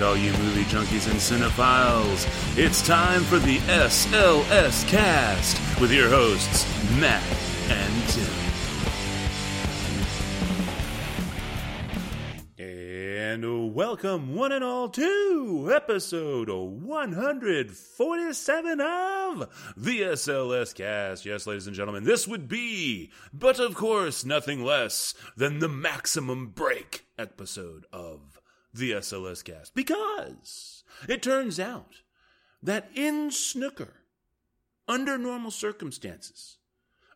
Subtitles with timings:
[0.00, 2.26] right, all you movie junkies and cinephiles.
[2.56, 6.64] It's time for the SLS cast with your hosts,
[6.98, 7.22] Matt
[7.68, 8.24] and Tim.
[12.58, 21.26] And welcome, one and all, to episode 147 of the SLS cast.
[21.26, 26.46] Yes, ladies and gentlemen, this would be, but of course, nothing less than the maximum
[26.48, 28.29] break episode of
[28.72, 29.74] the SLS cast.
[29.74, 32.02] Because it turns out
[32.62, 33.94] that in snooker,
[34.86, 36.58] under normal circumstances,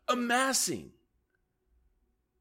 [0.07, 0.91] amassing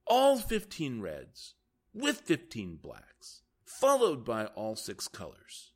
[0.07, 1.55] all 15 reds
[1.93, 5.73] with 15 blacks, followed by all six colors.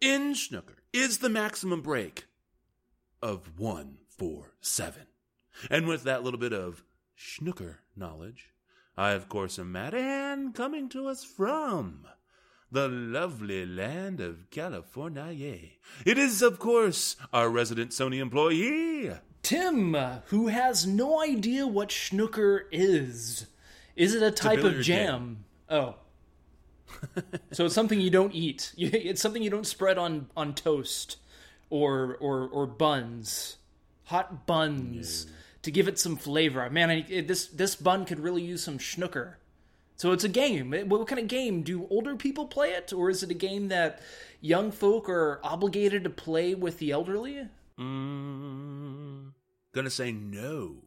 [0.00, 2.24] In snooker is the maximum break
[3.22, 5.02] of 147.
[5.70, 6.84] And with that little bit of
[7.16, 8.52] snooker knowledge,
[9.00, 12.06] I, of course, am Matt, and coming to us from
[12.70, 15.56] the lovely land of California.
[16.04, 19.12] It is, of course, our resident Sony employee.
[19.40, 19.94] Tim,
[20.26, 23.46] who has no idea what schnooker is.
[23.96, 25.44] Is it a type of billiard jam?
[25.70, 25.94] Oh.
[27.52, 28.74] so it's something you don't eat.
[28.76, 31.16] It's something you don't spread on, on toast
[31.70, 33.56] or, or or buns.
[34.04, 35.26] Hot buns
[35.62, 36.68] to give it some flavor.
[36.70, 39.34] Man, I, it- this this bun could really use some schnooker.
[39.96, 40.72] So it's a game.
[40.88, 41.62] What kind of game?
[41.62, 44.00] Do older people play it, or is it a game that
[44.40, 47.48] young folk are obligated to play with the elderly?
[47.78, 49.32] Mm,
[49.74, 50.84] gonna say no.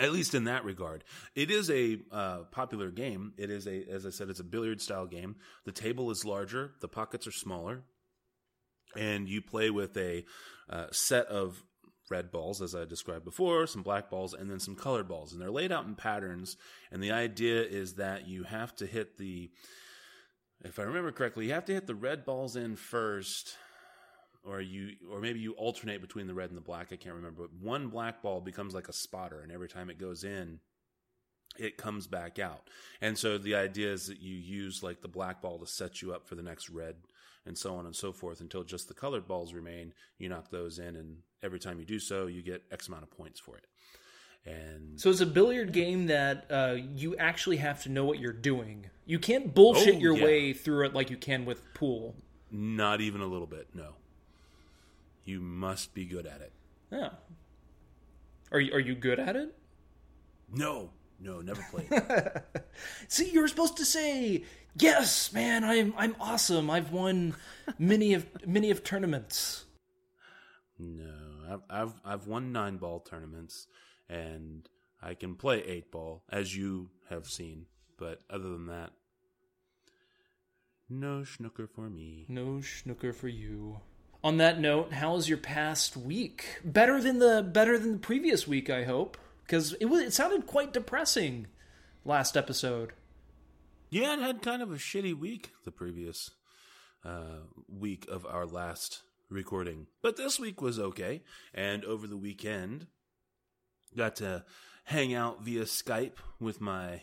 [0.00, 3.34] At least in that regard, it is a uh, popular game.
[3.36, 5.36] It is a, as I said, it's a billiard style game.
[5.66, 7.82] The table is larger, the pockets are smaller,
[8.96, 10.24] and you play with a
[10.70, 11.62] uh, set of
[12.12, 15.40] red balls, as I described before, some black balls, and then some colored balls, and
[15.40, 16.58] they're laid out in patterns.
[16.90, 19.50] And the idea is that you have to hit the,
[20.62, 23.56] if I remember correctly, you have to hit the red balls in first
[24.44, 26.88] or you or maybe you alternate between the red and the black.
[26.92, 27.42] I can't remember.
[27.42, 30.58] But one black ball becomes like a spotter and every time it goes in
[31.58, 32.68] it comes back out.
[33.00, 36.12] And so the idea is that you use like the black ball to set you
[36.12, 36.96] up for the next red
[37.46, 40.78] and so on and so forth until just the colored balls remain you knock those
[40.78, 43.64] in and every time you do so you get x amount of points for it
[44.44, 48.32] and So it's a billiard game that uh, you actually have to know what you're
[48.32, 48.86] doing.
[49.06, 50.24] You can't bullshit Oh, your yeah.
[50.24, 52.16] way through it like you can with pool.
[52.50, 53.94] not even a little bit no
[55.24, 56.52] you must be good at it
[56.90, 57.10] Yeah.
[58.50, 59.56] Are you, are you good at it?
[60.52, 60.90] no
[61.22, 61.88] no never played
[63.08, 64.44] See, you were supposed to say,
[64.78, 66.70] "Yes, man, I'm I'm awesome.
[66.70, 67.34] I've won
[67.78, 69.64] many of many of tournaments."
[70.78, 71.14] No,
[71.48, 73.66] I've I've I've won nine ball tournaments,
[74.08, 74.68] and
[75.02, 77.66] I can play eight ball, as you have seen.
[77.98, 78.90] But other than that,
[80.88, 82.26] no snooker for me.
[82.28, 83.80] No snooker for you.
[84.24, 86.60] On that note, how was your past week?
[86.64, 90.46] Better than the better than the previous week, I hope, because it was it sounded
[90.46, 91.46] quite depressing
[92.04, 92.92] last episode.
[93.90, 96.30] Yeah, it had kind of a shitty week the previous
[97.04, 101.22] uh, week of our last recording, but this week was okay.
[101.52, 102.86] And over the weekend,
[103.96, 104.44] got to
[104.84, 107.02] hang out via Skype with my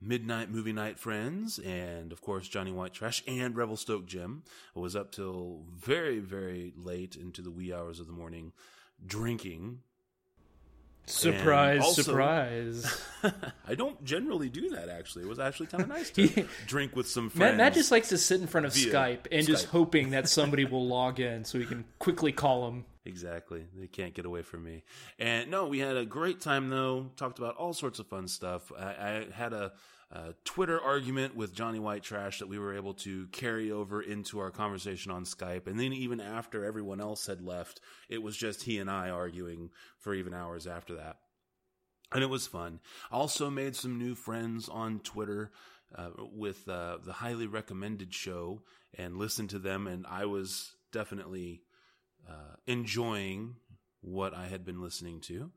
[0.00, 4.42] midnight movie night friends, and of course Johnny White Trash and Revelstoke Jim.
[4.74, 8.52] I was up till very, very late into the wee hours of the morning
[9.04, 9.80] drinking.
[11.06, 13.02] Surprise, also- surprise.
[13.68, 14.88] I don't generally do that.
[14.88, 17.56] Actually, it was actually kind of nice to drink with some friends.
[17.58, 20.86] Matt just likes to sit in front of Skype and just hoping that somebody will
[20.86, 22.84] log in so he can quickly call him.
[23.04, 23.64] Exactly.
[23.76, 24.84] They can't get away from me.
[25.18, 27.10] And no, we had a great time though.
[27.16, 28.70] Talked about all sorts of fun stuff.
[28.78, 29.72] I, I had a,
[30.12, 34.40] a Twitter argument with Johnny White Trash that we were able to carry over into
[34.40, 35.66] our conversation on Skype.
[35.66, 39.70] And then even after everyone else had left, it was just he and I arguing
[39.98, 41.18] for even hours after that.
[42.12, 42.80] And it was fun.
[43.12, 45.52] Also made some new friends on Twitter
[45.94, 48.62] uh, with uh, the highly recommended show
[48.98, 49.86] and listened to them.
[49.86, 51.62] And I was definitely
[52.28, 53.56] uh, enjoying
[54.00, 55.50] what I had been listening to.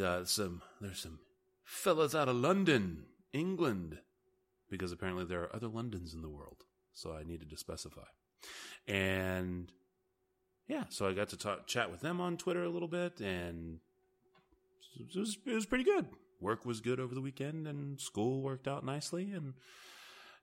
[0.00, 1.18] Uh, some there's some
[1.64, 3.98] fellas out of London, England,
[4.70, 6.64] because apparently there are other Londons in the world.
[6.92, 8.06] So I needed to specify.
[8.88, 9.70] And
[10.68, 13.80] yeah, so I got to talk, chat with them on Twitter a little bit, and
[14.98, 16.06] it was, it was pretty good.
[16.40, 19.54] Work was good over the weekend, and school worked out nicely, and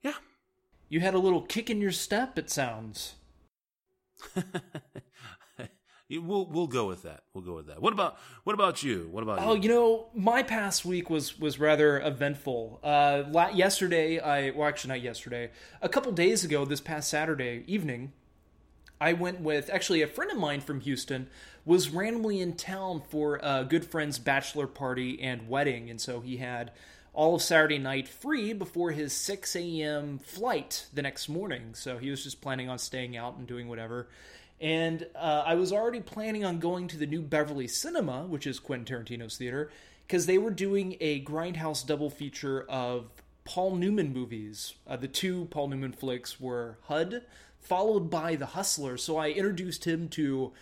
[0.03, 0.13] yeah,
[0.89, 3.15] You had a little kick in your step, it sounds.
[6.09, 7.23] We'll we'll go with that.
[7.33, 7.81] We'll go with that.
[7.81, 9.09] What about what about you?
[9.11, 9.63] What about Oh, you?
[9.63, 12.79] you know, my past week was was rather eventful.
[12.81, 15.51] Uh, la- yesterday, I well, actually not yesterday.
[15.81, 18.13] A couple days ago, this past Saturday evening,
[19.01, 21.27] I went with actually a friend of mine from Houston
[21.65, 26.37] was randomly in town for a good friend's bachelor party and wedding, and so he
[26.37, 26.71] had
[27.13, 30.19] all of Saturday night free before his 6 a.m.
[30.19, 31.71] flight the next morning.
[31.73, 34.07] So he was just planning on staying out and doing whatever.
[34.59, 38.59] And uh, I was already planning on going to the new Beverly Cinema, which is
[38.59, 39.69] Quentin Tarantino's theater,
[40.07, 43.11] because they were doing a Grindhouse double feature of
[43.45, 44.73] Paul Newman movies.
[44.87, 47.23] Uh, the two Paul Newman flicks were HUD,
[47.59, 48.97] followed by The Hustler.
[48.97, 50.53] So I introduced him to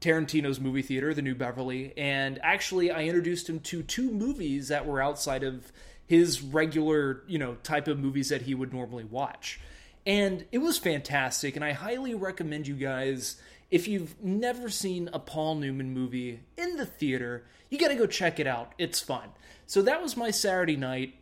[0.00, 4.86] Tarantino's movie theater, the New Beverly, and actually I introduced him to two movies that
[4.86, 5.72] were outside of
[6.06, 9.60] his regular, you know, type of movies that he would normally watch.
[10.04, 13.36] And it was fantastic, and I highly recommend you guys
[13.70, 18.06] if you've never seen a Paul Newman movie in the theater, you got to go
[18.06, 18.72] check it out.
[18.76, 19.30] It's fun.
[19.66, 21.14] So that was my Saturday night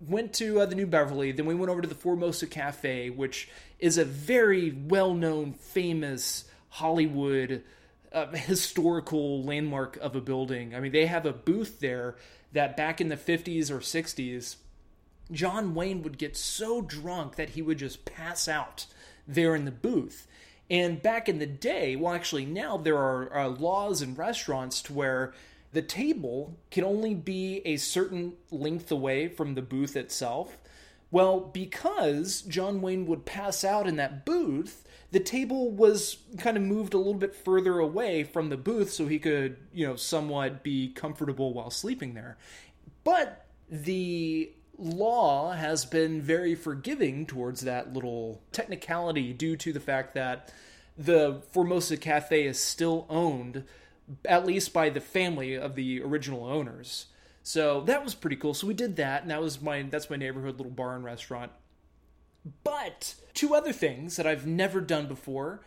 [0.00, 1.32] went to uh, the New Beverly.
[1.32, 7.62] Then we went over to the Formosa Cafe, which is a very well-known, famous Hollywood
[8.12, 10.74] uh, historical landmark of a building.
[10.74, 12.16] I mean, they have a booth there
[12.52, 14.56] that back in the 50s or 60s,
[15.32, 18.86] John Wayne would get so drunk that he would just pass out
[19.26, 20.26] there in the booth.
[20.70, 24.92] And back in the day, well, actually, now there are uh, laws in restaurants to
[24.92, 25.34] where
[25.72, 30.56] the table can only be a certain length away from the booth itself.
[31.10, 36.62] Well, because John Wayne would pass out in that booth, the table was kind of
[36.62, 40.64] moved a little bit further away from the booth so he could, you know, somewhat
[40.64, 42.36] be comfortable while sleeping there.
[43.04, 50.14] But the law has been very forgiving towards that little technicality due to the fact
[50.14, 50.52] that
[50.96, 53.64] the Formosa Cafe is still owned
[54.24, 57.06] at least by the family of the original owners.
[57.42, 58.54] So that was pretty cool.
[58.54, 61.52] So we did that, and that was my that's my neighborhood little bar and restaurant.
[62.62, 65.62] But two other things that I've never done before.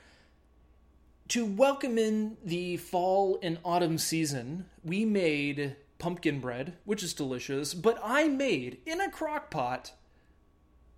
[1.30, 7.74] To welcome in the fall and autumn season, we made pumpkin bread, which is delicious,
[7.74, 9.94] but I made in a crock pot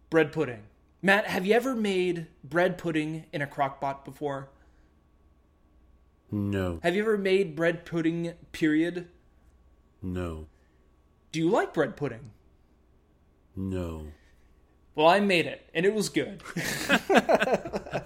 [0.09, 0.63] bread pudding.
[1.01, 4.49] Matt, have you ever made bread pudding in a crock pot before?
[6.31, 9.07] No, Have you ever made bread pudding, period?
[10.01, 10.47] no,
[11.31, 12.31] Do you like bread pudding?
[13.55, 14.07] no.
[14.95, 16.43] Well, I made it, and it was good.
[16.57, 18.01] I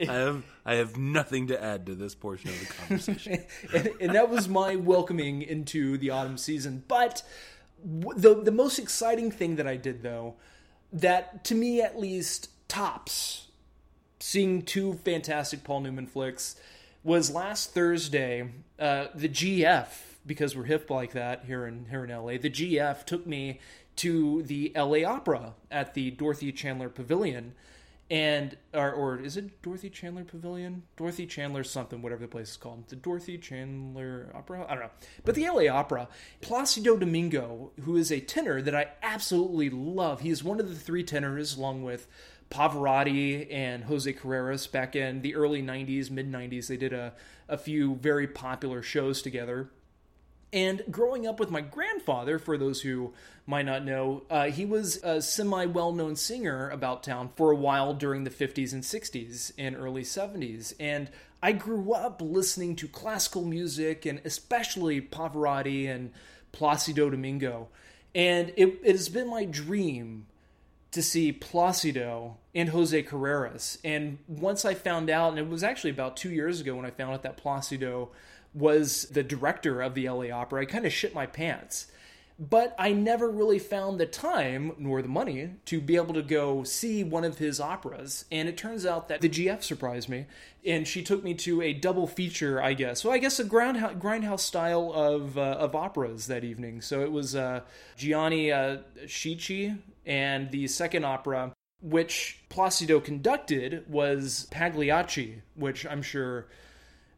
[0.00, 3.44] have I have nothing to add to this portion of the conversation.
[3.74, 6.84] and, and that was my welcoming into the autumn season.
[6.86, 7.22] But
[7.84, 10.34] the the most exciting thing that I did, though,
[10.92, 13.48] that to me at least tops
[14.22, 16.56] seeing two fantastic Paul Newman flicks,
[17.02, 18.48] was last Thursday.
[18.78, 19.88] Uh, the GF,
[20.24, 23.60] because we're hip like that here in here in LA, the GF took me
[23.96, 27.54] to the LA Opera at the Dorothy Chandler Pavilion
[28.12, 30.82] and or, or is it Dorothy Chandler Pavilion?
[30.98, 32.86] Dorothy Chandler something, whatever the place is called.
[32.88, 34.66] The Dorothy Chandler Opera?
[34.68, 34.90] I don't know.
[35.24, 36.08] But the LA Opera,
[36.42, 40.20] Placido Domingo, who is a tenor that I absolutely love.
[40.20, 42.06] He is one of the three tenors, along with
[42.50, 46.66] Pavarotti and Jose Carreras back in the early 90s, mid 90s.
[46.66, 47.14] They did a,
[47.48, 49.70] a few very popular shows together.
[50.52, 53.14] And growing up with my grandfather, for those who
[53.46, 57.56] might not know, uh, he was a semi well known singer about town for a
[57.56, 60.74] while during the 50s and 60s and early 70s.
[60.78, 61.08] And
[61.42, 66.12] I grew up listening to classical music and especially Pavarotti and
[66.52, 67.68] Placido Domingo.
[68.14, 70.26] And it, it has been my dream
[70.92, 73.78] to see Placido and Jose Carreras.
[73.82, 76.90] And once I found out, and it was actually about two years ago when I
[76.90, 78.10] found out that Placido
[78.54, 81.86] was the director of the LA Opera, I kind of shit my pants.
[82.38, 86.64] But I never really found the time nor the money to be able to go
[86.64, 88.24] see one of his operas.
[88.32, 90.26] And it turns out that the GF surprised me,
[90.64, 93.00] and she took me to a double feature, I guess.
[93.00, 96.80] So I guess a grindhouse, grindhouse style of uh, of operas that evening.
[96.80, 97.60] So it was uh,
[97.96, 106.48] Gianni uh, Schicchi, and the second opera, which Placido conducted, was Pagliacci, which I'm sure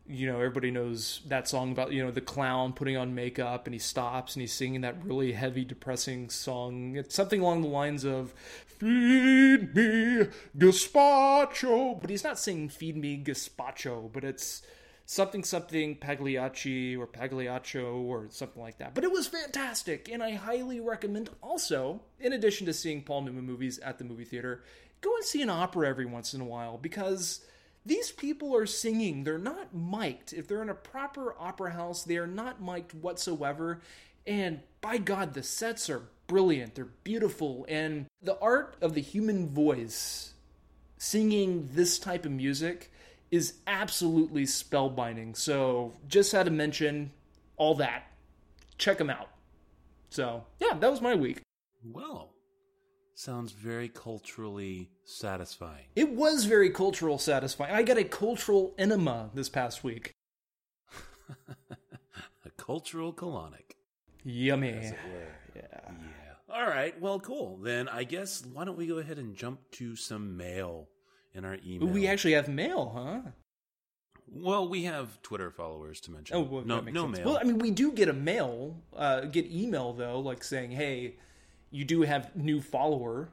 [0.07, 3.75] you know everybody knows that song about you know the clown putting on makeup and
[3.75, 6.97] he stops and he's singing that really heavy depressing song.
[6.97, 8.33] It's something along the lines of
[8.67, 10.27] feed me
[10.59, 12.01] gazpacho.
[12.01, 14.63] But he's not singing feed me gazpacho but it's
[15.07, 18.95] something something pagliacci or pagliaccio or something like that.
[18.95, 23.45] But it was fantastic and i highly recommend also in addition to seeing paul newman
[23.45, 24.63] movies at the movie theater
[25.01, 27.45] go and see an opera every once in a while because
[27.87, 29.25] these people are singing.
[29.25, 30.33] They're not mic'd.
[30.33, 33.81] If they're in a proper opera house, they are not mic'd whatsoever.
[34.27, 36.75] And by God, the sets are brilliant.
[36.75, 37.67] They're beautiful.
[37.69, 40.33] And the art of the human voice
[40.97, 42.91] singing this type of music
[43.31, 45.37] is absolutely spellbinding.
[45.37, 47.11] So just had to mention
[47.57, 48.11] all that.
[48.79, 49.29] Check them out.
[50.11, 51.41] So yeah, that was my week.
[51.85, 52.34] Well,
[53.15, 55.87] sounds very culturally satisfying.
[55.95, 57.75] It was very cultural satisfying.
[57.75, 60.13] I got a cultural enema this past week.
[61.49, 63.73] a cultural colonic.
[64.25, 64.71] Yummy.
[64.71, 64.93] Yeah.
[65.55, 65.91] Yeah.
[66.53, 66.99] All right.
[67.01, 67.59] Well, cool.
[67.63, 70.89] Then I guess why don't we go ahead and jump to some mail
[71.35, 71.89] in our email?
[71.89, 73.31] We actually have mail, huh?
[74.27, 76.37] Well, we have Twitter followers to mention.
[76.37, 77.19] Oh, well, no, no sense.
[77.19, 77.27] mail.
[77.27, 81.17] Well, I mean, we do get a mail, uh, get email though, like saying, "Hey,
[81.75, 83.31] you do have new follower."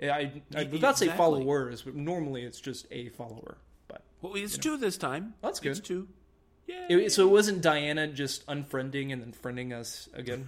[0.00, 3.58] I, I would not say followers, but normally it's just a follower.
[3.88, 5.34] But well, it's two this time.
[5.42, 5.70] That's good.
[5.70, 6.06] It's two.
[6.68, 7.08] Yeah.
[7.08, 10.46] so it wasn't Diana just unfriending and then friending us again.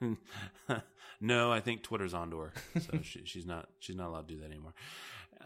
[1.20, 4.34] no, I think Twitter's on to her, so she, she's not she's not allowed to
[4.34, 4.74] do that anymore.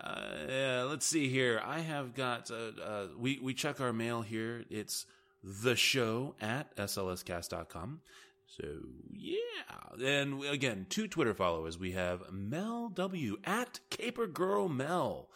[0.00, 1.60] Uh, yeah, let's see here.
[1.64, 4.64] I have got uh, uh, we we check our mail here.
[4.70, 5.06] It's
[5.42, 8.00] the show at slscast.com.
[8.46, 8.64] So
[9.12, 11.78] yeah, and again, two Twitter followers.
[11.78, 15.28] We have Mel W at Caper Girl Mel,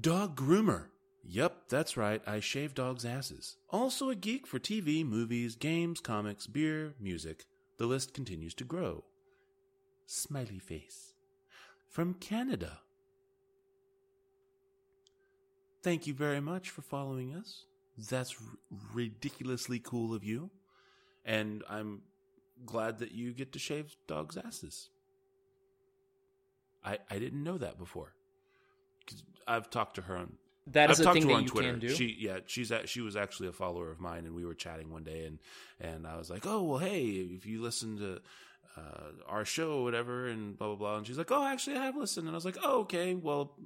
[0.00, 0.86] Dog Groomer.
[1.26, 2.20] Yep, that's right.
[2.26, 3.56] I shave dogs' asses.
[3.70, 7.44] Also a geek for TV, movies, games, comics, beer, music.
[7.78, 9.04] The list continues to grow.
[10.06, 11.14] Smiley face.
[11.88, 12.80] From Canada.
[15.82, 17.64] Thank you very much for following us.
[17.96, 18.58] That's r-
[18.92, 20.50] ridiculously cool of you.
[21.24, 22.02] And I'm
[22.66, 24.88] glad that you get to shave dogs' asses.
[26.84, 28.12] I, I didn't know that before.
[29.46, 30.34] I've talked to her on
[30.68, 31.70] That is I've a thing that you Twitter.
[31.70, 31.88] can do.
[31.90, 34.90] She yeah, she's at, she was actually a follower of mine, and we were chatting
[34.90, 35.38] one day, and
[35.80, 38.20] and I was like, oh well, hey, if you listen to
[38.76, 41.84] uh, our show or whatever, and blah blah blah, and she's like, oh, actually, I
[41.84, 43.56] have listened, and I was like, oh, okay, well,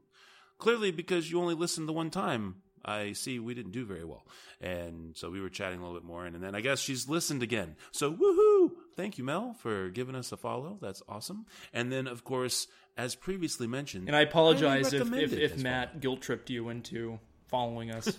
[0.59, 2.57] clearly because you only listened the one time.
[2.85, 4.27] I see we didn't do very well.
[4.61, 6.25] And so we were chatting a little bit more.
[6.27, 7.77] And, and then I guess she's listened again.
[7.93, 8.71] So woohoo!
[8.97, 10.79] Thank you, Mel, for giving us a follow.
[10.81, 11.47] That's awesome.
[11.73, 12.67] And then, of course,
[12.97, 17.91] as previously mentioned, and I apologize if, if, if Matt guilt tripped you into following
[17.91, 18.09] us.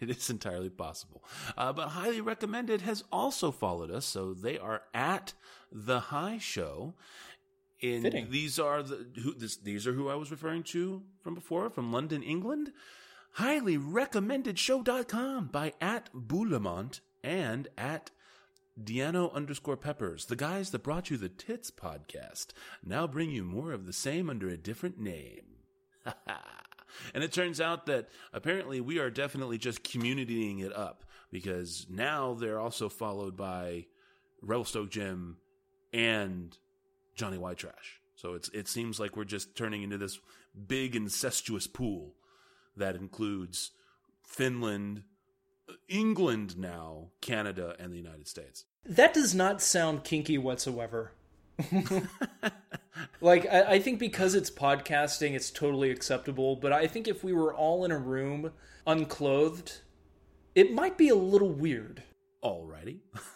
[0.00, 1.24] it is entirely possible.
[1.56, 5.32] Uh, but highly recommended has also followed us, so they are at
[5.72, 6.94] the High Show.
[7.80, 8.30] In Fitting.
[8.30, 11.92] these are the who this, these are who I was referring to from before from
[11.92, 12.72] London, England.
[13.32, 18.12] Highly recommended show.com by at Boulemont and at
[18.80, 22.48] Diano underscore Peppers, the guys that brought you the Tits podcast,
[22.84, 25.44] now bring you more of the same under a different name.
[27.14, 32.34] and it turns out that apparently we are definitely just communitying it up because now
[32.34, 33.86] they're also followed by
[34.42, 35.36] Revelstoke Jim
[35.92, 36.56] and
[37.14, 38.00] Johnny White Trash.
[38.16, 40.18] So it's it seems like we're just turning into this
[40.66, 42.14] big incestuous pool
[42.76, 43.72] that includes
[44.22, 45.02] Finland,
[45.88, 48.64] England now, Canada, and the United States.
[48.84, 51.12] That does not sound kinky whatsoever.
[53.20, 56.56] like I, I think because it's podcasting, it's totally acceptable.
[56.56, 58.52] But I think if we were all in a room
[58.86, 59.80] unclothed,
[60.54, 62.02] it might be a little weird.
[62.42, 62.98] Alrighty.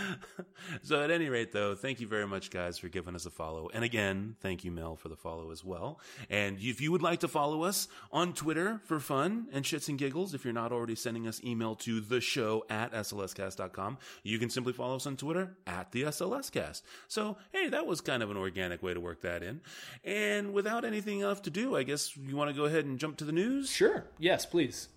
[0.82, 3.68] so at any rate though thank you very much guys for giving us a follow.
[3.72, 6.00] And again thank you mel for the follow as well.
[6.30, 9.98] And if you would like to follow us on twitter for fun and shits and
[9.98, 14.50] giggles if you're not already sending us email to the show at slscast.com you can
[14.50, 18.36] simply follow us on twitter at the slscast so hey that was kind of an
[18.36, 19.60] organic way to work that in.
[20.04, 23.16] And without anything else to do i guess you want to go ahead and jump
[23.18, 23.70] to the news?
[23.70, 24.04] Sure.
[24.18, 24.88] Yes, please.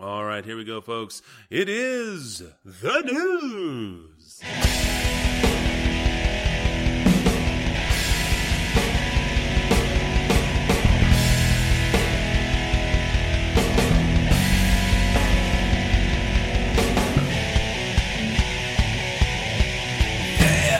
[0.00, 1.22] All right, here we go, folks.
[1.50, 4.40] It is the news.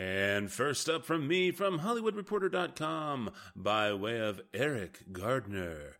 [0.01, 5.97] And first up from me from HollywoodReporter.com by way of Eriq Gardner.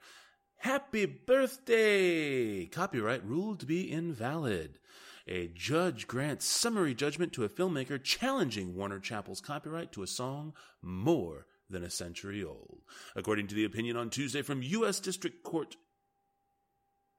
[0.69, 2.67] Happy birthday!
[2.67, 4.79] Copyright ruled to be invalid.
[5.27, 10.53] A judge grants summary judgment to a filmmaker challenging Warner Chappell's copyright to a song
[10.83, 12.83] more than a century old.
[13.17, 15.01] According to the opinion on Tuesday from U.S.
[15.01, 15.75] District Court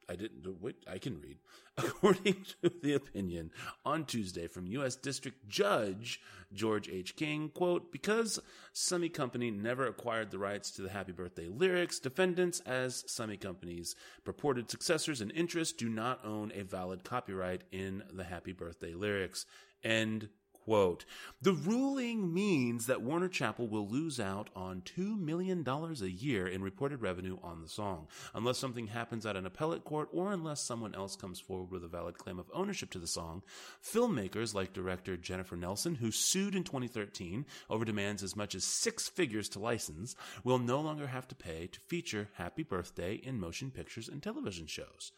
[0.09, 0.45] I didn't
[0.87, 1.37] I can read.
[1.77, 3.51] According to the opinion
[3.85, 4.95] on Tuesday from U.S.
[4.95, 6.19] District Judge
[6.51, 7.15] George H.
[7.15, 8.39] King, quote, because
[8.73, 13.95] Summy Company never acquired the rights to the Happy Birthday lyrics, defendants as Summy Company's
[14.23, 19.45] purported successors and interests do not own a valid copyright in the Happy Birthday lyrics.
[19.83, 20.29] End
[20.69, 21.03] Quote,
[21.41, 26.61] the ruling means that Warner Chappell will lose out on $2 million a year in
[26.61, 30.93] reported revenue on the song, unless something happens at an appellate court or unless someone
[30.93, 33.41] else comes forward with a valid claim of ownership to the song.
[33.83, 39.09] Filmmakers like director Jennifer Nelson, who sued in 2013 over demands as much as six
[39.09, 43.71] figures to license, will no longer have to pay to feature Happy Birthday in motion
[43.71, 45.13] pictures and television shows.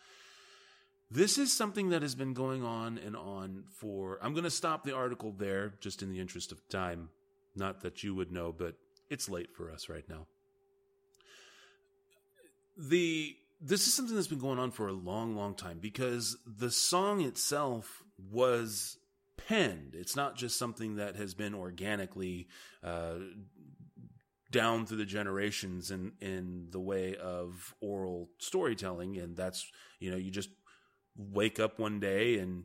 [1.13, 4.17] This is something that has been going on and on for.
[4.21, 7.09] I'm going to stop the article there just in the interest of time.
[7.53, 8.75] Not that you would know, but
[9.09, 10.27] it's late for us right now.
[12.77, 16.71] The this is something that's been going on for a long, long time because the
[16.71, 18.97] song itself was
[19.35, 19.93] penned.
[19.93, 22.47] It's not just something that has been organically
[22.83, 23.15] uh,
[24.49, 30.17] down through the generations in in the way of oral storytelling, and that's you know
[30.17, 30.49] you just
[31.15, 32.63] wake up one day and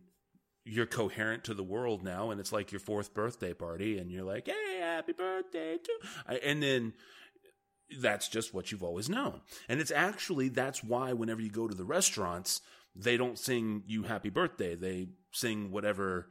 [0.64, 4.24] you're coherent to the world now and it's like your fourth birthday party and you're
[4.24, 6.92] like hey happy birthday to and then
[8.00, 9.40] that's just what you've always known.
[9.68, 12.60] And it's actually that's why whenever you go to the restaurants
[12.98, 14.74] they don't sing you happy birthday.
[14.74, 16.30] They sing whatever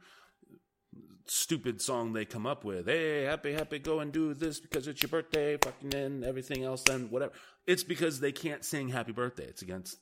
[1.26, 2.86] stupid song they come up with.
[2.86, 6.84] Hey happy happy go and do this because it's your birthday fucking and everything else
[6.90, 7.32] and whatever.
[7.66, 9.44] It's because they can't sing happy birthday.
[9.44, 9.98] It's against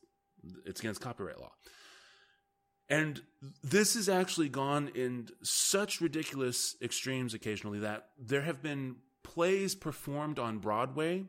[0.64, 1.52] it's against copyright law
[2.88, 3.22] and
[3.62, 10.38] this has actually gone in such ridiculous extremes occasionally that there have been plays performed
[10.38, 11.24] on Broadway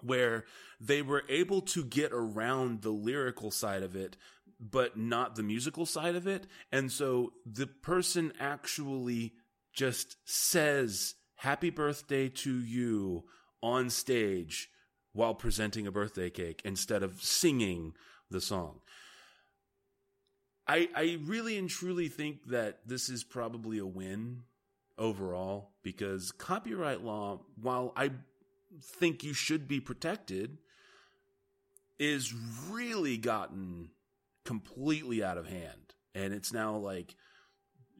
[0.00, 0.44] where
[0.80, 4.16] they were able to get around the lyrical side of it,
[4.60, 6.46] but not the musical side of it.
[6.70, 9.32] And so the person actually
[9.72, 13.24] just says, Happy birthday to you
[13.62, 14.68] on stage
[15.12, 17.94] while presenting a birthday cake instead of singing
[18.30, 18.80] the song.
[20.66, 24.42] I I really and truly think that this is probably a win
[24.98, 28.10] overall because copyright law, while I
[28.80, 30.58] think you should be protected,
[31.98, 32.34] is
[32.68, 33.90] really gotten
[34.44, 35.94] completely out of hand.
[36.14, 37.16] And it's now like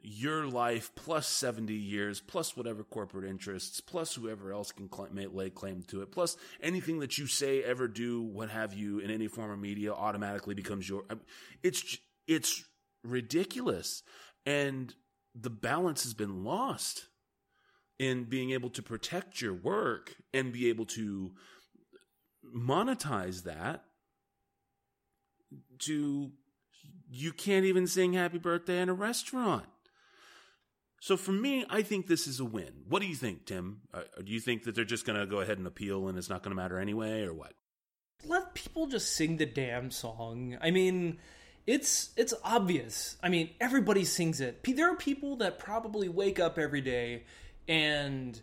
[0.06, 4.86] your life plus 70 years plus whatever corporate interests plus whoever else can
[5.32, 9.10] lay claim to it plus anything that you say ever do what have you in
[9.10, 11.04] any form of media automatically becomes your
[11.62, 12.64] it's it's
[13.02, 14.02] ridiculous.
[14.46, 14.94] And
[15.34, 17.06] the balance has been lost
[17.98, 21.32] in being able to protect your work and be able to
[22.54, 23.84] monetize that
[25.78, 26.32] to
[27.10, 29.66] you can't even sing happy birthday in a restaurant.
[31.00, 32.84] So for me i think this is a win.
[32.88, 33.82] What do you think tim?
[33.92, 36.30] Uh, do you think that they're just going to go ahead and appeal and it's
[36.30, 37.52] not going to matter anyway or what?
[38.24, 40.56] Let people just sing the damn song.
[40.60, 41.18] I mean
[41.66, 43.16] it's it's obvious.
[43.22, 44.62] I mean, everybody sings it.
[44.64, 47.24] There are people that probably wake up every day
[47.66, 48.40] and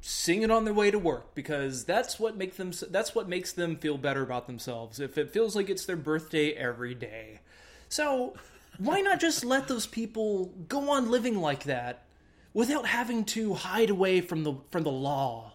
[0.00, 3.52] sing it on their way to work because that's what make them that's what makes
[3.52, 5.00] them feel better about themselves.
[5.00, 7.40] If it feels like it's their birthday every day.
[7.88, 8.34] So,
[8.78, 12.04] why not just let those people go on living like that
[12.52, 15.52] without having to hide away from the from the law?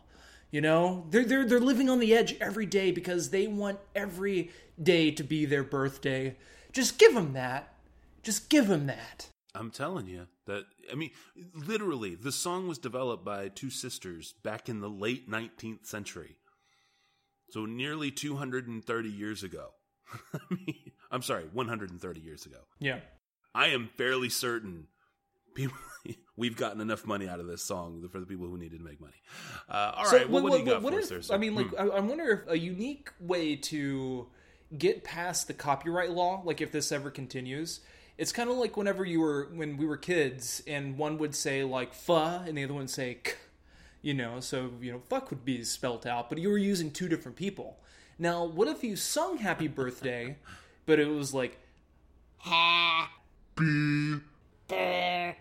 [0.50, 4.52] You know, they're they're they're living on the edge every day because they want every
[4.82, 6.36] day to be their birthday.
[6.74, 7.74] Just give him that.
[8.24, 9.28] Just give him that.
[9.54, 11.12] I'm telling you that I mean
[11.54, 16.38] literally the song was developed by two sisters back in the late 19th century.
[17.50, 19.72] So nearly 230 years ago.
[20.34, 22.60] I mean, I'm sorry, 130 years ago.
[22.80, 23.00] Yeah.
[23.54, 24.88] I am fairly certain
[25.54, 25.78] people
[26.38, 29.00] we've gotten enough money out of this song for the people who needed to make
[29.02, 29.22] money.
[29.70, 31.22] Uh, all so, right, well, what, what, do you got what us there?
[31.32, 31.92] I mean, like, hmm.
[31.92, 34.28] I, I wonder if a unique way to
[34.78, 37.82] get past the copyright law, like if this ever continues,
[38.18, 41.64] it's kind of like whenever you were when we were kids and one would say
[41.64, 43.34] like "fuh" and the other one would say "k,"
[44.02, 47.08] you know, so you know "fuck" would be spelt out, but you were using two
[47.10, 47.80] different people.
[48.20, 50.38] Now, what if you sung "Happy Birthday,"
[50.86, 51.58] but it was like
[52.40, 54.22] "Happy
[54.68, 55.38] Birthday"?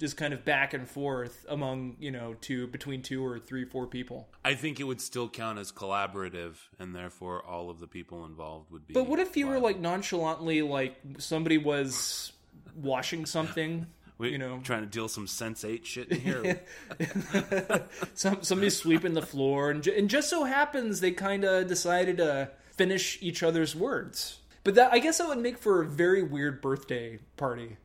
[0.00, 3.86] Just kind of back and forth among you know two between two or three four
[3.86, 8.24] people i think it would still count as collaborative and therefore all of the people
[8.24, 12.32] involved would be but what if you were like nonchalantly like somebody was
[12.74, 13.86] washing something
[14.16, 16.60] we, you know trying to deal some Sense8 shit in here
[18.14, 22.50] some somebody's sweeping the floor and, and just so happens they kind of decided to
[22.80, 24.38] finish each other's words.
[24.64, 27.76] But that I guess that would make for a very weird birthday party.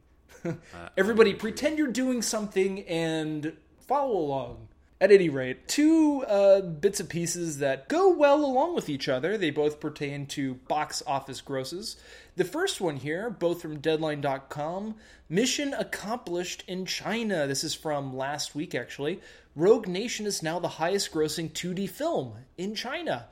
[0.98, 4.68] Everybody pretend you're doing something and follow along.
[5.02, 9.38] At any rate, two uh, bits and pieces that go well along with each other.
[9.38, 11.98] They both pertain to box office grosses.
[12.38, 14.96] The first one here, both from Deadline.com
[15.28, 17.48] Mission accomplished in China.
[17.48, 19.20] This is from last week, actually.
[19.56, 23.28] Rogue Nation is now the highest grossing 2D film in China.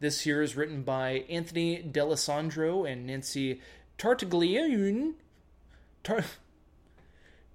[0.00, 3.60] This here is written by Anthony D'Alessandro and Nancy
[3.98, 5.14] Tartaglione.
[6.02, 6.24] Tar-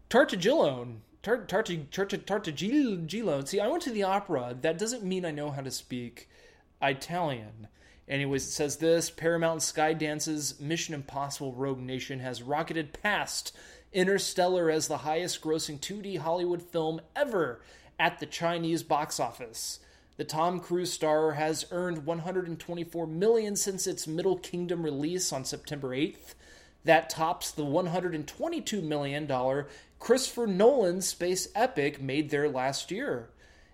[0.10, 1.02] Tartagillone.
[1.22, 3.48] Tartagillone.
[3.48, 4.58] See, I went to the opera.
[4.60, 6.28] That doesn't mean I know how to speak
[6.82, 7.68] Italian.
[8.08, 13.56] Anyways, it says this Paramount Skydance's Mission Impossible Rogue Nation has rocketed past
[13.94, 17.62] Interstellar as the highest grossing 2D Hollywood film ever
[18.00, 19.80] at the Chinese box office.
[20.18, 25.90] The Tom Cruise star has earned 124 million since its Middle Kingdom release on September
[25.90, 26.34] 8th.
[26.86, 29.68] That tops the 122 million dollar
[30.00, 33.30] Christopher Nolan's space epic made there last year.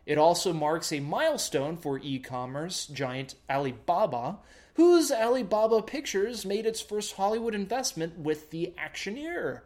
[0.06, 4.40] It also marks a milestone for e-commerce giant Alibaba,
[4.76, 9.62] whose Alibaba Pictures made its first Hollywood investment with The Actioner.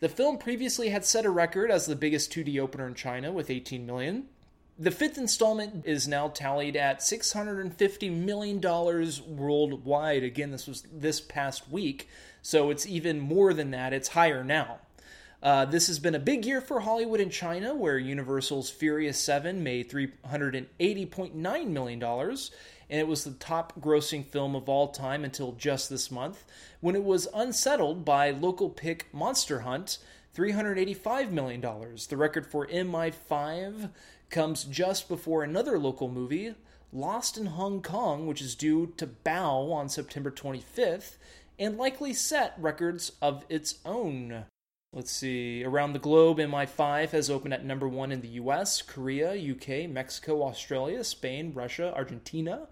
[0.00, 3.50] The film previously had set a record as the biggest 2D opener in China with
[3.50, 4.26] 18 million.
[4.78, 8.60] The fifth installment is now tallied at $650 million
[9.26, 10.22] worldwide.
[10.22, 12.08] Again, this was this past week,
[12.42, 13.94] so it's even more than that.
[13.94, 14.80] It's higher now.
[15.42, 19.62] Uh, this has been a big year for Hollywood and China, where Universal's Furious 7
[19.62, 25.90] made $380.9 million, and it was the top grossing film of all time until just
[25.90, 26.44] this month,
[26.80, 29.98] when it was unsettled by local pick Monster Hunt,
[30.34, 31.60] $385 million.
[31.60, 33.90] The record for MI5
[34.30, 36.54] comes just before another local movie,
[36.92, 41.16] Lost in Hong Kong, which is due to bow on September 25th,
[41.58, 44.46] and likely set records of its own.
[44.92, 45.62] Let's see.
[45.62, 50.42] Around the globe, MI5 has opened at number one in the US, Korea, UK, Mexico,
[50.42, 52.68] Australia, Spain, Russia, Argentina,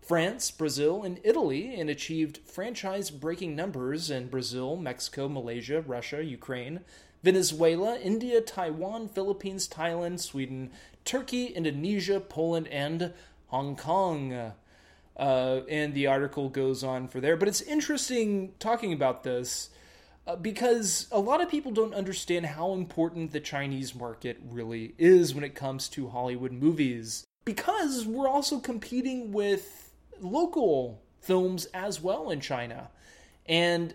[0.00, 6.80] France, Brazil, and Italy, and achieved franchise breaking numbers in Brazil, Mexico, Malaysia, Russia, Ukraine,
[7.22, 10.70] Venezuela, India, Taiwan, Philippines, Thailand, Sweden,
[11.04, 13.12] Turkey, Indonesia, Poland, and
[13.48, 14.52] Hong Kong.
[15.16, 17.36] Uh, and the article goes on for there.
[17.36, 19.70] But it's interesting talking about this
[20.28, 25.34] uh, because a lot of people don't understand how important the Chinese market really is
[25.34, 27.24] when it comes to Hollywood movies.
[27.46, 32.90] Because we're also competing with local films as well in China.
[33.46, 33.94] And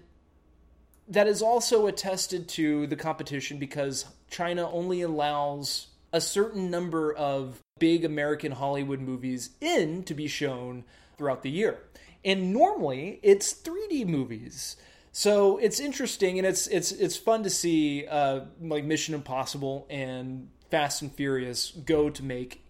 [1.08, 7.60] that is also attested to the competition because China only allows a certain number of
[7.78, 10.84] big American Hollywood movies in to be shown
[11.16, 11.78] throughout the year.
[12.26, 14.78] And normally it's 3D movies.
[15.16, 20.50] So it's interesting and it's it's it's fun to see uh, like Mission Impossible and
[20.72, 22.66] Fast and Furious go to make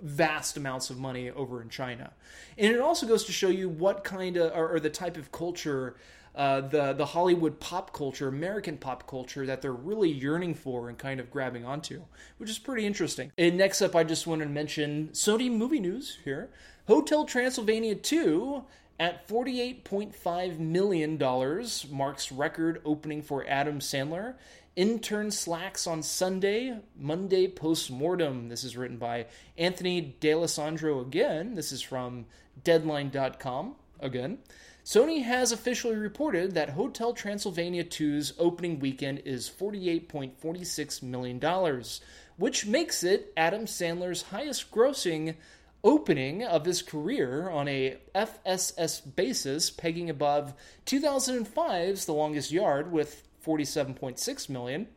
[0.00, 2.12] vast amounts of money over in China,
[2.56, 5.32] and it also goes to show you what kind of or, or the type of
[5.32, 5.96] culture.
[6.32, 10.96] Uh, the the Hollywood pop culture, American pop culture that they're really yearning for and
[10.96, 12.02] kind of grabbing onto,
[12.38, 13.32] which is pretty interesting.
[13.36, 16.50] And next up, I just want to mention Sony movie news here.
[16.86, 18.64] Hotel Transylvania 2
[19.00, 21.18] at $48.5 million
[21.90, 24.34] marks record opening for Adam Sandler.
[24.76, 28.50] Intern slacks on Sunday, Monday post-mortem.
[28.50, 31.54] This is written by Anthony D'Alessandro again.
[31.54, 32.26] This is from
[32.62, 34.38] Deadline.com again.
[34.84, 41.40] Sony has officially reported that Hotel Transylvania 2's opening weekend is $48.46 million,
[42.36, 45.36] which makes it Adam Sandler's highest grossing
[45.82, 50.54] opening of his career on a FSS basis, pegging above
[50.86, 54.88] 2005's The Longest Yard with 47.6 million.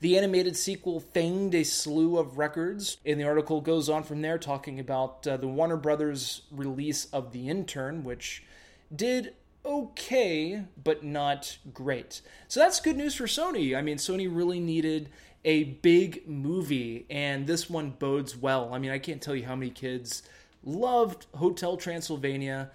[0.00, 4.36] The animated sequel fanged a slew of records, and the article goes on from there
[4.36, 8.42] talking about uh, the Warner Brothers release of The Intern, which
[8.94, 12.20] did okay, but not great.
[12.48, 13.76] So that's good news for Sony.
[13.76, 15.08] I mean, Sony really needed
[15.44, 18.72] a big movie, and this one bodes well.
[18.72, 20.22] I mean, I can't tell you how many kids
[20.62, 22.70] loved Hotel Transylvania.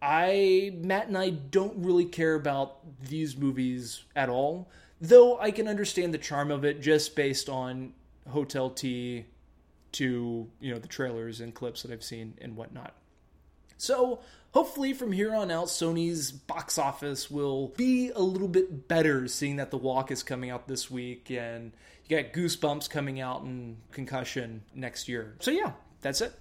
[0.00, 4.68] I, Matt and I don't really care about these movies at all,
[5.00, 7.94] though I can understand the charm of it just based on
[8.28, 9.26] Hotel T
[9.92, 12.94] to, you know, the trailers and clips that I've seen and whatnot.
[13.78, 14.20] So,
[14.52, 19.56] hopefully, from here on out, Sony's box office will be a little bit better, seeing
[19.56, 21.72] that The Walk is coming out this week and
[22.16, 25.36] got Goosebumps coming out and Concussion next year.
[25.40, 26.32] So, yeah, that's it.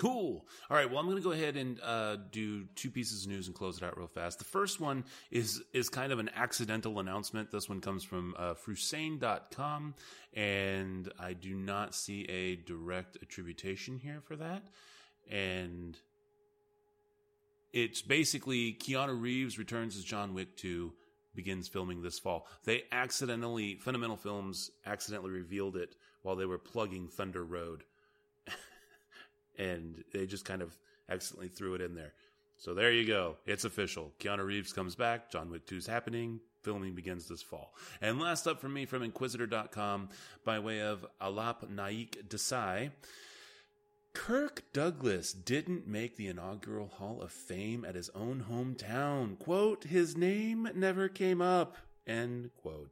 [0.00, 0.46] Cool.
[0.70, 0.88] All right.
[0.88, 3.76] Well, I'm going to go ahead and uh, do two pieces of news and close
[3.76, 4.38] it out real fast.
[4.38, 7.50] The first one is is kind of an accidental announcement.
[7.50, 9.94] This one comes from uh, Frusane.com,
[10.32, 14.62] and I do not see a direct attribution here for that.
[15.30, 15.98] And
[17.74, 20.94] it's basically Keanu Reeves returns as John Wick 2,
[21.34, 22.46] begins filming this fall.
[22.64, 27.84] They accidentally, Fundamental Films accidentally revealed it while they were plugging Thunder Road
[29.58, 30.76] and they just kind of
[31.08, 32.12] accidentally threw it in there.
[32.56, 33.36] So there you go.
[33.46, 34.12] It's official.
[34.20, 35.30] Keanu Reeves comes back.
[35.30, 36.40] John Wick 2 is happening.
[36.62, 37.72] Filming begins this fall.
[38.02, 40.10] And last up for me from Inquisitr.com
[40.44, 42.90] by way of Alap Naik Desai.
[44.12, 49.38] Kirk Douglas didn't make the inaugural Hall of Fame at his own hometown.
[49.38, 51.76] Quote, his name never came up.
[52.06, 52.90] End quote.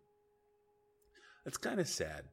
[1.44, 2.24] That's kind of sad.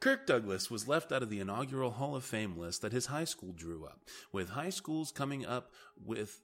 [0.00, 3.24] Kirk Douglas was left out of the inaugural Hall of Fame list that his high
[3.24, 4.00] school drew up,
[4.32, 5.70] with high schools coming up
[6.02, 6.40] with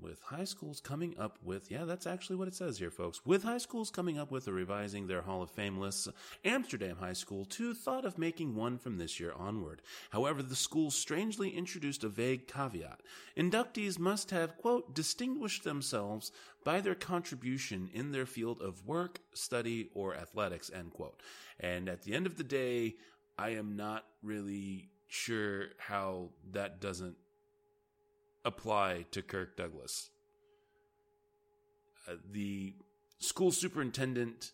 [0.00, 3.20] with high schools coming up with, yeah, that's actually what it says here, folks.
[3.24, 6.08] With high schools coming up with or revising their Hall of Fame lists,
[6.44, 9.82] Amsterdam High School, too, thought of making one from this year onward.
[10.10, 13.00] However, the school strangely introduced a vague caveat.
[13.36, 16.32] Inductees must have, quote, distinguished themselves
[16.64, 21.22] by their contribution in their field of work, study, or athletics, end quote.
[21.58, 22.96] And at the end of the day,
[23.38, 27.16] I am not really sure how that doesn't
[28.44, 30.10] apply to Kirk Douglas.
[32.08, 32.74] Uh, the
[33.18, 34.52] school superintendent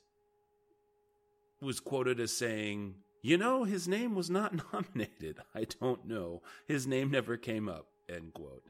[1.60, 5.38] was quoted as saying, You know, his name was not nominated.
[5.54, 6.42] I don't know.
[6.66, 7.86] His name never came up.
[8.08, 8.64] End quote.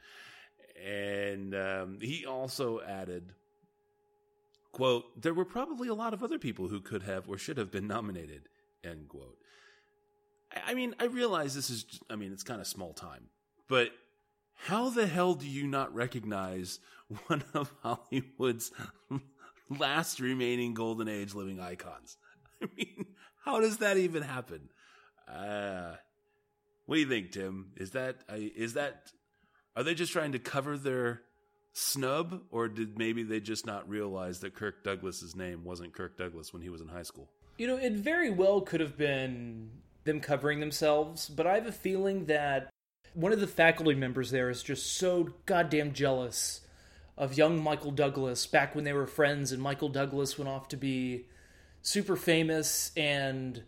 [0.84, 3.32] And um, he also added,
[4.72, 7.70] quote, There were probably a lot of other people who could have or should have
[7.70, 8.48] been nominated.
[8.84, 9.38] End quote.
[10.64, 13.24] I mean, I realize this is, I mean, it's kind of small time,
[13.68, 13.90] but
[14.56, 16.80] how the hell do you not recognize
[17.26, 18.72] one of Hollywood's
[19.68, 22.16] last remaining golden age living icons?
[22.62, 23.06] I mean,
[23.44, 24.68] how does that even happen?
[25.28, 25.94] Uh,
[26.86, 27.72] what do you think, Tim?
[27.76, 29.10] Is that is that
[29.76, 31.22] are they just trying to cover their
[31.72, 36.52] snub, or did maybe they just not realize that Kirk Douglas's name wasn't Kirk Douglas
[36.52, 37.28] when he was in high school?
[37.58, 39.70] You know, it very well could have been
[40.04, 42.70] them covering themselves, but I have a feeling that
[43.16, 46.60] one of the faculty members there is just so goddamn jealous
[47.16, 50.76] of young Michael Douglas back when they were friends and Michael Douglas went off to
[50.76, 51.24] be
[51.80, 53.62] super famous and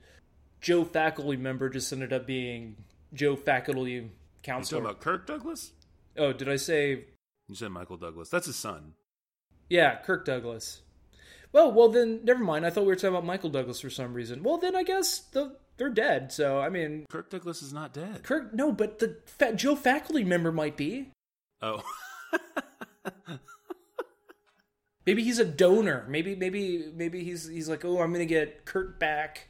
[0.61, 2.77] Joe faculty member just ended up being
[3.15, 4.11] Joe faculty
[4.43, 4.83] counselor.
[4.83, 5.73] You talking about Kirk Douglas?
[6.19, 7.07] Oh, did I say
[7.49, 8.29] You said Michael Douglas.
[8.29, 8.93] That's his son.
[9.71, 10.83] Yeah, Kirk Douglas.
[11.53, 12.67] Well, well then never mind.
[12.67, 14.43] I thought we were talking about Michael Douglas for some reason.
[14.43, 16.33] Well, then I guess the they're dead.
[16.33, 18.23] So I mean, Kirk Douglas is not dead.
[18.23, 21.13] Kirk no, but the fa- Joe faculty member might be.
[21.63, 21.83] Oh.
[25.07, 26.05] maybe he's a donor.
[26.09, 29.49] Maybe maybe maybe he's he's like, "Oh, I'm going to get Kurt back."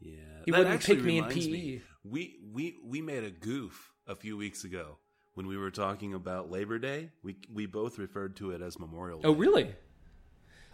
[0.00, 0.14] Yeah.
[0.44, 1.80] He that wouldn't pick me in PE.
[2.04, 4.98] We we we made a goof a few weeks ago
[5.34, 7.10] when we were talking about Labor Day.
[7.22, 9.28] We we both referred to it as Memorial oh, Day.
[9.28, 9.74] Oh, really?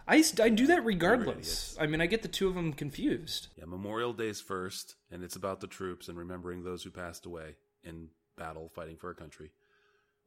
[0.07, 1.75] I, I do that regardless.
[1.79, 3.47] I mean, I get the two of them confused.
[3.57, 7.55] Yeah, Memorial Day's first, and it's about the troops and remembering those who passed away
[7.83, 9.51] in battle fighting for our country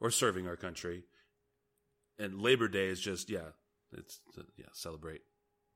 [0.00, 1.04] or serving our country.
[2.18, 3.50] And Labor Day is just yeah,
[3.92, 5.22] it's uh, yeah, celebrate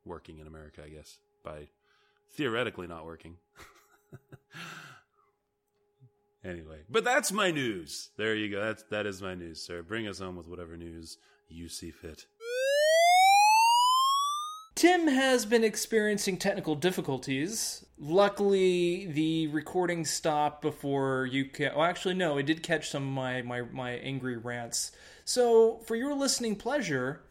[0.05, 1.69] working in America, I guess, by
[2.31, 3.37] theoretically not working.
[6.45, 8.11] anyway, but that's my news.
[8.17, 8.61] There you go.
[8.61, 9.83] That's that is my news, sir.
[9.83, 12.27] Bring us home with whatever news you see fit.
[14.83, 17.87] Tim has been experiencing technical difficulties.
[18.01, 21.45] Luckily, the recording stopped before you.
[21.45, 24.90] Ca- well, actually, no, it did catch some of my, my, my angry rants.
[25.25, 27.23] So, for your listening pleasure,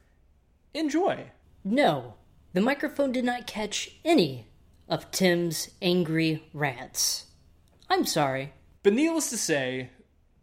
[0.74, 1.32] enjoy.
[1.66, 2.14] No,
[2.54, 4.48] the microphone did not catch any
[4.88, 7.26] of Tim's angry rants.
[7.90, 8.54] I'm sorry.
[8.82, 9.90] But needless to say,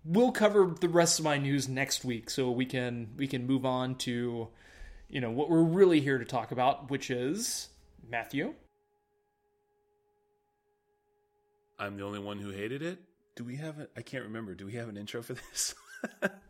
[0.05, 3.64] we'll cover the rest of my news next week, so we can we can move
[3.64, 4.49] on to,
[5.09, 7.68] you know, what we're really here to talk about, which is
[8.09, 8.55] Matthew.
[11.79, 12.99] I'm the only one who hated it.
[13.37, 13.90] Do we have it?
[13.97, 14.55] I can't remember.
[14.55, 15.75] Do we have an intro for this?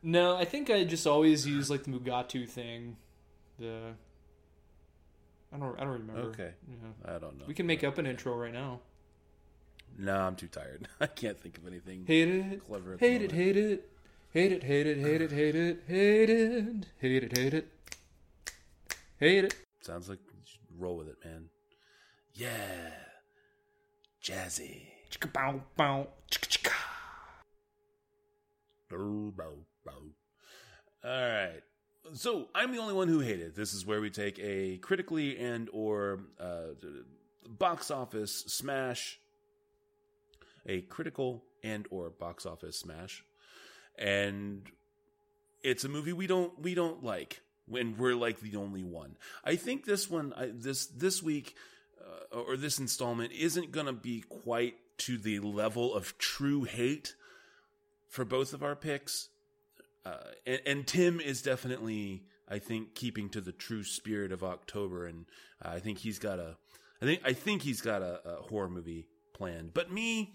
[0.03, 2.97] No, I think I just always use like the Mugatu thing.
[3.59, 3.93] The
[5.53, 6.23] I don't I don't remember.
[6.31, 7.15] okay, Yeah.
[7.15, 7.45] I don't know.
[7.47, 8.81] We can make up an intro right now.
[9.99, 10.89] No, I'm too tired.
[11.01, 12.05] I can't think of anything.
[12.07, 12.67] Hate it.
[12.67, 13.91] Clever at the Hate it, hate it.
[14.33, 16.87] Hate it, hate it, hate it, hate it, hate it.
[17.01, 17.69] Hate it, hate it.
[19.19, 19.55] Hate it.
[19.81, 20.21] Sounds like
[20.79, 21.47] roll with it, man.
[22.35, 22.51] Yeah,
[24.23, 24.87] jazzy.
[25.11, 26.07] Chicka bow bow.
[26.31, 26.73] Chicka chicka.
[31.05, 31.63] All right.
[32.15, 33.55] So I'm the only one who hated.
[33.55, 36.75] This is where we take a critically and or uh,
[37.49, 39.19] box office smash,
[40.67, 43.25] a critical and or box office smash,
[43.99, 44.63] and
[45.63, 49.17] it's a movie we don't we don't like when we're like the only one.
[49.45, 51.55] I think this one I, this this week
[52.33, 57.15] uh, or this installment isn't going to be quite to the level of true hate
[58.09, 59.29] for both of our picks.
[60.05, 65.07] Uh, and, and, Tim is definitely, I think, keeping to the true spirit of October,
[65.07, 65.27] and
[65.63, 66.57] uh, I think he's got a,
[67.03, 69.75] I think, I think he's got a, a horror movie planned.
[69.75, 70.35] But me,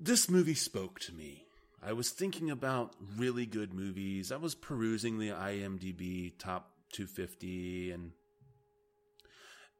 [0.00, 1.44] this movie spoke to me.
[1.86, 4.32] I was thinking about really good movies.
[4.32, 8.12] I was perusing the IMDb top 250 and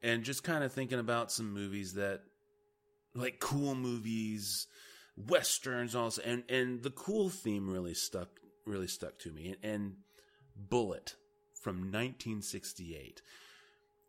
[0.03, 2.21] and just kind of thinking about some movies that
[3.15, 4.67] like cool movies,
[5.17, 8.29] westerns also and and the cool theme really stuck
[8.67, 9.93] really stuck to me and, and
[10.57, 11.15] Bullitt
[11.63, 13.23] from 1968.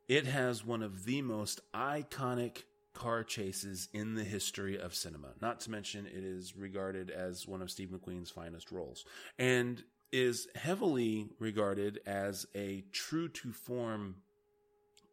[0.07, 2.63] It has one of the most iconic
[2.95, 5.27] car chases in the history of cinema.
[5.41, 9.05] Not to mention, it is regarded as one of Steve McQueen's finest roles
[9.37, 14.15] and is heavily regarded as a true to form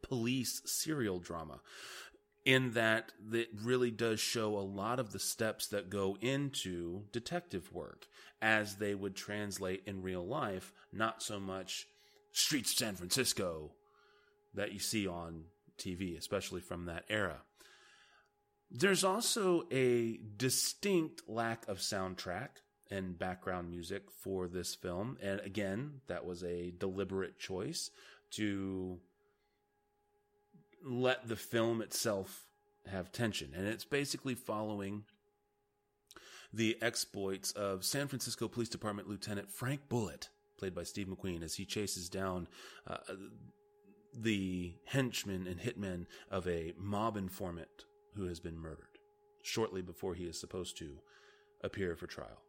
[0.00, 1.60] police serial drama
[2.44, 7.72] in that it really does show a lot of the steps that go into detective
[7.72, 8.06] work
[8.40, 11.86] as they would translate in real life, not so much
[12.32, 13.70] streets of San Francisco
[14.54, 15.44] that you see on
[15.78, 17.38] TV, especially from that era.
[18.74, 22.48] There's also a distinct lack of soundtrack
[22.90, 25.18] and background music for this film.
[25.22, 27.90] And again, that was a deliberate choice
[28.32, 28.98] to
[30.82, 32.46] let the film itself
[32.86, 33.52] have tension.
[33.54, 35.04] And it's basically following
[36.50, 41.54] the exploits of San Francisco Police Department Lieutenant Frank Bullitt, played by Steve McQueen, as
[41.54, 42.48] he chases down
[42.86, 42.96] uh,
[44.14, 48.98] the henchmen and hitmen of a mob informant who has been murdered
[49.42, 50.98] shortly before he is supposed to
[51.62, 52.42] appear for trial.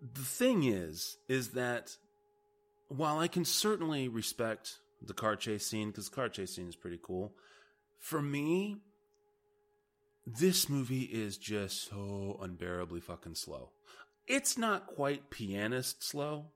[0.00, 1.96] The thing is, is that
[2.88, 6.98] while I can certainly respect the car chase scene, because car chase scene is pretty
[7.02, 7.32] cool,
[7.98, 8.76] for me,
[10.26, 13.70] this movie is just so unbearably fucking slow.
[14.26, 16.46] It's not quite pianist slow,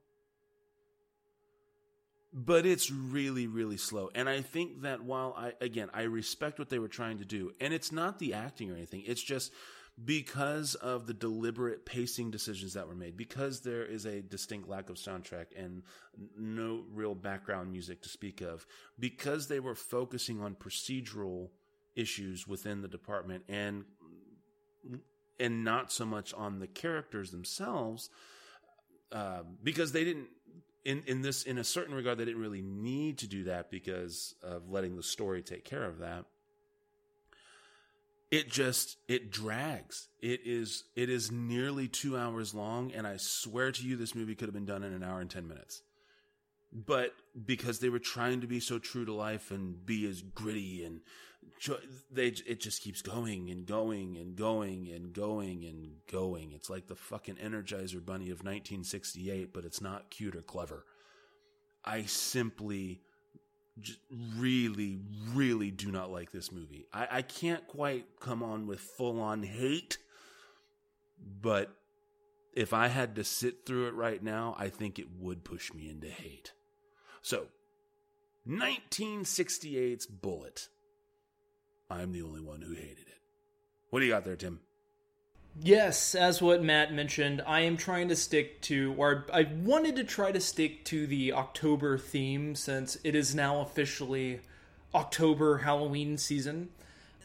[2.31, 4.09] but it's really really slow.
[4.13, 7.51] And i think that while i again i respect what they were trying to do
[7.59, 9.51] and it's not the acting or anything it's just
[10.03, 14.89] because of the deliberate pacing decisions that were made because there is a distinct lack
[14.89, 15.83] of soundtrack and
[16.37, 18.65] no real background music to speak of
[18.97, 21.49] because they were focusing on procedural
[21.95, 23.83] issues within the department and
[25.39, 28.09] and not so much on the characters themselves
[29.11, 30.27] uh, because they didn't
[30.85, 34.35] in in this in a certain regard they didn't really need to do that because
[34.41, 36.25] of letting the story take care of that.
[38.31, 40.07] It just it drags.
[40.21, 44.35] It is it is nearly 2 hours long and i swear to you this movie
[44.35, 45.81] could have been done in an hour and 10 minutes.
[46.71, 47.13] But
[47.45, 51.01] because they were trying to be so true to life and be as gritty and
[52.11, 56.51] they it just keeps going and going and going and going and going.
[56.53, 60.85] It's like the fucking Energizer Bunny of 1968, but it's not cute or clever.
[61.83, 63.01] I simply
[64.37, 64.99] really,
[65.33, 66.85] really do not like this movie.
[66.93, 69.97] I, I can't quite come on with full on hate,
[71.41, 71.73] but
[72.53, 75.89] if I had to sit through it right now, I think it would push me
[75.89, 76.53] into hate.
[77.21, 77.47] So,
[78.47, 80.69] 1968's Bullitt.
[81.89, 83.17] I'm the only one who hated it.
[83.89, 84.59] What do you got there, Tim?
[85.61, 90.03] Yes, as what Matt mentioned, I am trying to stick to, or I wanted to
[90.03, 94.41] try to stick to the October theme since it is now officially
[94.93, 96.69] October Halloween season.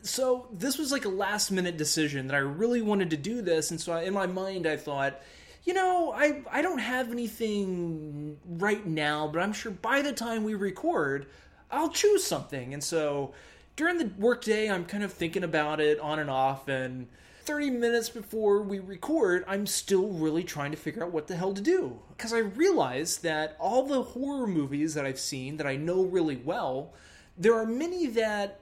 [0.02, 3.70] So this was like a last minute decision that I really wanted to do this,
[3.70, 5.20] and so I, in my mind I thought,
[5.64, 10.44] you know, I I don't have anything right now, but I'm sure by the time
[10.44, 11.26] we record,
[11.70, 12.74] I'll choose something.
[12.74, 13.32] And so
[13.76, 17.08] during the workday, I'm kind of thinking about it on and off, and
[17.44, 21.52] 30 minutes before we record, I'm still really trying to figure out what the hell
[21.52, 22.00] to do.
[22.16, 26.36] Because I realize that all the horror movies that I've seen that I know really
[26.36, 26.94] well,
[27.36, 28.60] there are many that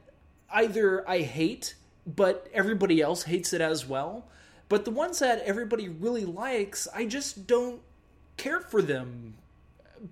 [0.51, 4.29] either I hate, but everybody else hates it as well
[4.73, 7.83] but the ones that everybody really likes, I just don't
[8.39, 9.35] care for them.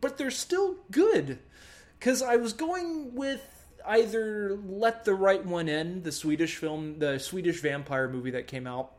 [0.03, 1.39] But they're still good.
[1.99, 7.19] Because I was going with either let the right one in, the Swedish film, the
[7.19, 8.93] Swedish vampire movie that came out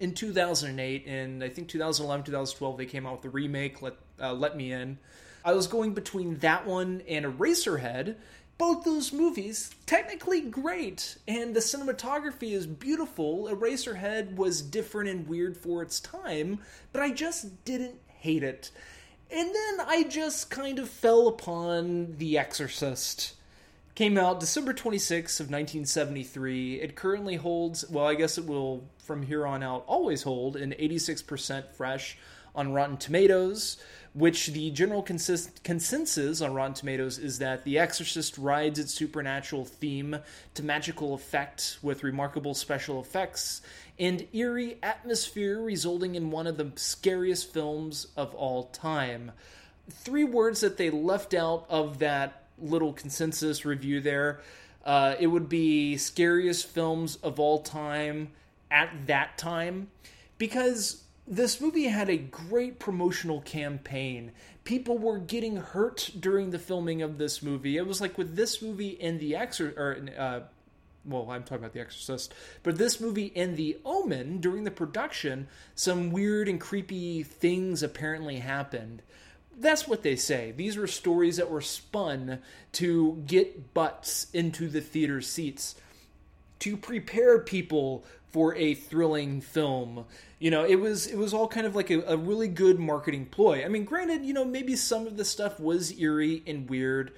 [0.00, 4.32] in 2008, and I think 2011, 2012, they came out with the remake, Let, uh,
[4.32, 4.98] Let Me In.
[5.44, 8.16] I was going between that one and Eraserhead.
[8.58, 13.48] Both those movies, technically great, and the cinematography is beautiful.
[13.48, 16.58] Eraserhead was different and weird for its time,
[16.92, 18.70] but I just didn't hate it.
[19.30, 23.34] And then I just kind of fell upon The Exorcist.
[23.94, 26.80] Came out December 26th of 1973.
[26.80, 30.74] It currently holds, well, I guess it will from here on out always hold an
[30.78, 32.16] 86% fresh
[32.54, 33.76] on Rotten Tomatoes,
[34.14, 39.66] which the general consist- consensus on Rotten Tomatoes is that The Exorcist rides its supernatural
[39.66, 40.16] theme
[40.54, 43.60] to magical effect with remarkable special effects
[43.98, 49.32] and eerie atmosphere, resulting in one of the scariest films of all time.
[49.90, 54.40] Three words that they left out of that little consensus review there.
[54.84, 58.30] Uh, it would be scariest films of all time
[58.70, 59.88] at that time
[60.38, 64.32] because this movie had a great promotional campaign.
[64.64, 67.76] People were getting hurt during the filming of this movie.
[67.76, 70.40] It was like with this movie and The Exor or uh,
[71.04, 72.32] well, I'm talking about The Exorcist,
[72.62, 78.36] but this movie and The Omen, during the production, some weird and creepy things apparently
[78.36, 79.02] happened.
[79.62, 80.52] That's what they say.
[80.56, 82.40] These were stories that were spun
[82.72, 85.76] to get butts into the theater seats,
[86.58, 90.04] to prepare people for a thrilling film.
[90.40, 93.26] You know, it was it was all kind of like a, a really good marketing
[93.26, 93.64] ploy.
[93.64, 97.12] I mean, granted, you know, maybe some of the stuff was eerie and weird,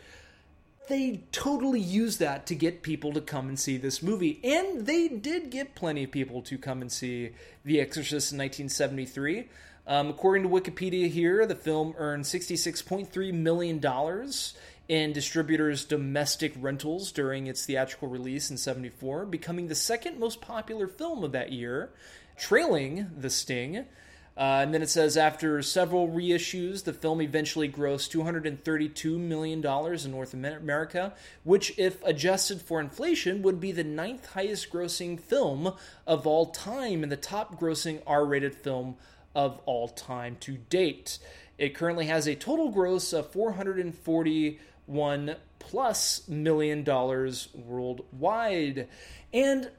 [0.89, 4.39] they totally used that to get people to come and see this movie.
[4.45, 7.31] And they did get plenty of people to come and see
[7.65, 9.49] The Exorcist in 1973.
[9.87, 13.81] Um, according to Wikipedia here, the film earned $66.3 million
[14.89, 20.87] in distributors' domestic rentals during its theatrical release in 74, becoming the second most popular
[20.87, 21.91] film of that year,
[22.39, 23.85] trailing The Sting.
[24.37, 30.11] Uh, and then it says after several reissues, the film eventually grossed $232 million in
[30.11, 31.15] North America,
[31.45, 35.73] which, if adjusted for inflation, would be the ninth highest grossing film
[36.05, 38.97] of all time and the top grossing R rated film
[39.35, 41.19] of all time to date.
[41.59, 48.89] It currently has a total gross of 441 plus million dollars worldwide.
[49.33, 49.71] And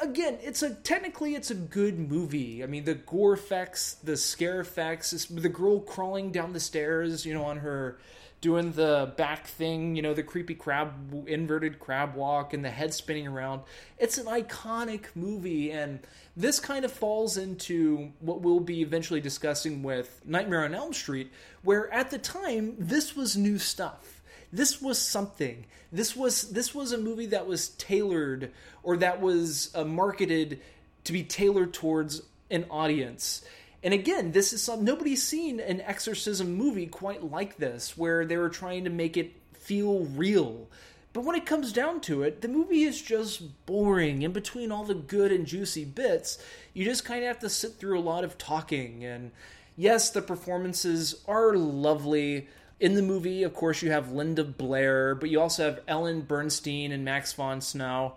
[0.00, 2.62] again, it's a technically it's a good movie.
[2.62, 7.34] I mean, the gore effects, the scare effects, the girl crawling down the stairs, you
[7.34, 7.98] know, on her
[8.42, 10.92] doing the back thing, you know, the creepy crab
[11.26, 13.62] inverted crab walk and the head spinning around.
[13.98, 16.00] It's an iconic movie and
[16.36, 21.32] this kind of falls into what we'll be eventually discussing with Nightmare on Elm Street,
[21.62, 24.22] where at the time this was new stuff
[24.52, 25.64] this was something.
[25.90, 30.60] This was this was a movie that was tailored or that was uh, marketed
[31.04, 33.44] to be tailored towards an audience.
[33.84, 38.36] And again, this is some nobody's seen an exorcism movie quite like this, where they
[38.36, 40.68] were trying to make it feel real.
[41.12, 44.22] But when it comes down to it, the movie is just boring.
[44.22, 46.38] In between all the good and juicy bits,
[46.72, 49.04] you just kind of have to sit through a lot of talking.
[49.04, 49.30] And
[49.76, 52.48] yes, the performances are lovely.
[52.80, 56.92] In the movie, of course, you have Linda Blair, but you also have Ellen Burstyn
[56.92, 58.14] and Max von Sydow.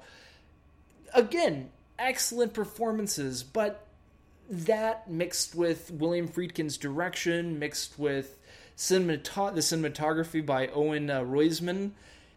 [1.14, 3.85] Again, excellent performances, but
[4.50, 8.38] that mixed with William Friedkin's direction, mixed with
[8.78, 11.92] cinemat- the cinematography by Owen uh, Roizman,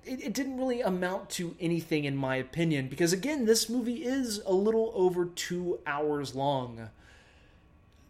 [0.05, 2.89] it, it, didn't really amount to anything in my opinion.
[2.89, 6.89] Because again, this movie is a little over two hours long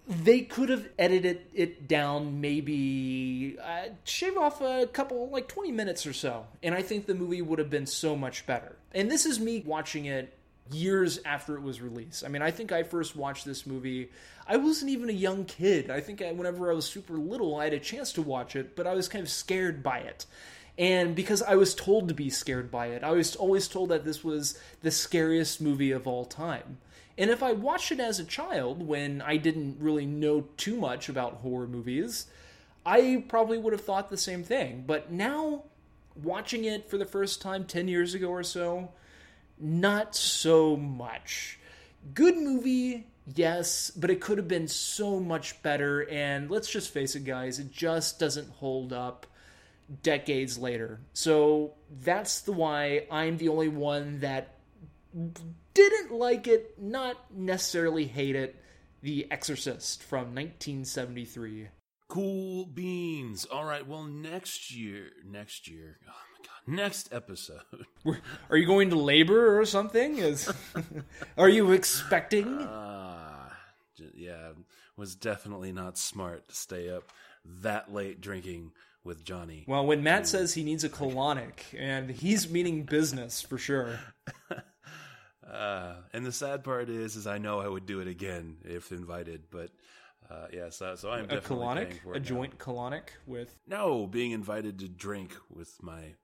[0.08, 6.06] they could have edited it down maybe uh, shave off a couple like 20 minutes
[6.06, 9.26] or so and i think the movie would have been so much better and this
[9.26, 10.37] is me watching it
[10.70, 12.24] years after it was released.
[12.24, 14.10] I mean i think i first watched this movie
[14.46, 15.90] i wasn't even a young kid.
[15.90, 18.76] I think I, whenever i was super little i had a chance to watch it
[18.76, 20.26] but i was kind of scared by it.
[20.76, 24.04] And because i was told to be scared by it i was always told that
[24.04, 26.78] this was the scariest movie of all time.
[27.18, 31.08] And if I watched it as a child when I didn't really know too much
[31.08, 32.28] about horror movies,
[32.86, 34.84] I probably would have thought the same thing.
[34.86, 35.64] But now,
[36.14, 38.90] watching it for the first time 10 years ago or so,
[39.60, 41.58] not so much.
[42.14, 46.08] Good movie, yes, but it could have been so much better.
[46.08, 49.26] And let's just face it, guys, it just doesn't hold up
[50.02, 51.00] decades later.
[51.12, 54.54] So that's the why I'm the only one that
[55.74, 58.56] didn't like it, not necessarily hate it.
[59.00, 61.68] The Exorcist from 1973.
[62.08, 63.44] Cool beans.
[63.44, 63.86] All right.
[63.86, 66.27] Well, next year, next year, oh
[66.68, 67.60] next episode.
[68.50, 70.18] Are you going to labor or something?
[70.18, 70.52] Is
[71.36, 72.58] are you expecting?
[72.60, 73.50] Ah,
[74.14, 74.50] yeah,
[74.96, 77.04] was definitely not smart to stay up
[77.62, 78.72] that late drinking
[79.04, 79.64] with Johnny.
[79.66, 83.98] Well, when Matt says he needs a colonic, and he's meaning business for sure.
[85.50, 88.92] Uh, and the sad part is, is I know I would do it again if
[88.92, 89.70] invited, but
[90.30, 92.18] uh, yeah, so, so I'm A definitely colonic, a now.
[92.18, 93.56] joint colonic with.
[93.66, 96.16] No, being invited to drink with my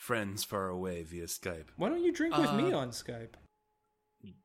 [0.00, 1.66] friends far away via Skype.
[1.76, 3.34] Why don't you drink with me Uh, on Skype?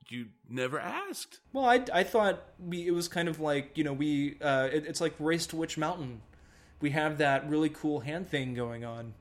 [0.10, 1.40] You never asked.
[1.54, 4.86] Well, I, I thought we it was kind of like you know we uh, it,
[4.86, 6.22] it's like race to which mountain.
[6.82, 9.14] We have that really cool hand thing going on,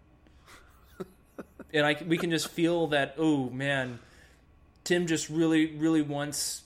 [1.72, 3.14] and I we can just feel that.
[3.16, 4.00] Oh man,
[4.82, 6.62] Tim just really really wants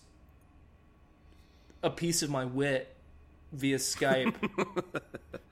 [1.82, 2.94] a piece of my wit
[3.52, 4.34] via Skype.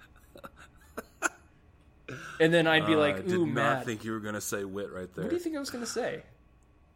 [2.41, 4.41] and then I'd be Uh, like, I did "Ooh, not think you were going to
[4.41, 5.24] say wit right there.
[5.24, 6.22] what do you think I was going to say?"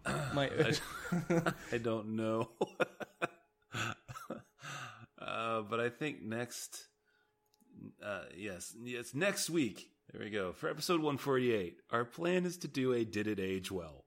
[0.34, 0.50] My,
[1.72, 2.50] I don't know.
[5.20, 6.86] uh, but I think next,
[8.04, 9.88] uh, yes, yes, next week.
[10.12, 10.52] There we go.
[10.52, 14.04] For episode 148, our plan is to do a Did It Age Well?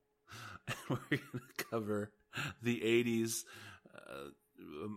[0.68, 2.12] And we're going to cover
[2.62, 3.44] the 80s
[3.96, 4.30] uh,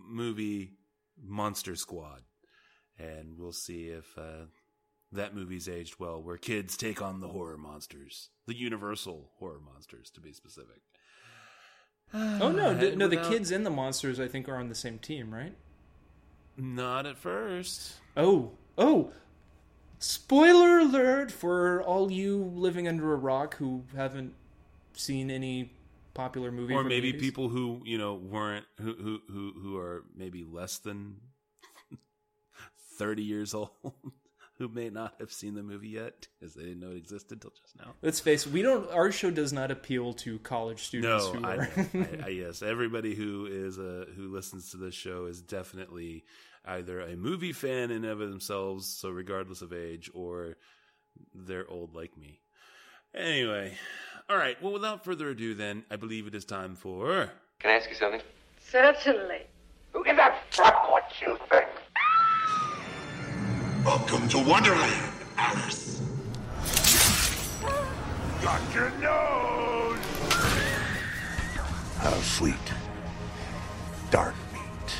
[0.09, 0.73] movie
[1.21, 2.23] Monster Squad.
[2.99, 4.47] And we'll see if uh,
[5.11, 10.09] that movie's aged well, where kids take on the horror monsters, the universal horror monsters,
[10.11, 10.81] to be specific.
[12.13, 14.99] oh no, the, no, the kids and the monsters I think are on the same
[14.99, 15.55] team, right?
[16.57, 17.93] Not at first.
[18.15, 19.11] Oh, oh.
[19.99, 24.33] Spoiler alert for all you living under a rock who haven't
[24.93, 25.71] seen any
[26.13, 27.19] popular movie or maybe 80s.
[27.19, 31.17] people who you know weren't who who who, who are maybe less than
[32.97, 33.69] 30 years old
[34.57, 37.51] who may not have seen the movie yet because they didn't know it existed till
[37.51, 41.25] just now Let's face it, we don't our show does not appeal to college students
[41.25, 44.95] no who I, are I, I yes everybody who is uh who listens to this
[44.95, 46.23] show is definitely
[46.65, 50.57] either a movie fan in and of themselves so regardless of age or
[51.33, 52.39] they're old like me
[53.15, 53.73] anyway
[54.29, 57.75] all right well without further ado then i believe it is time for Can I
[57.75, 58.21] ask you something?
[58.69, 59.41] Certainly.
[59.93, 61.66] Who gives a fuck what you think?
[63.87, 66.01] Welcome to Wonderland, Alice.
[68.41, 69.97] Got your nose!
[71.95, 72.55] How sweet.
[74.11, 74.91] Dark meat.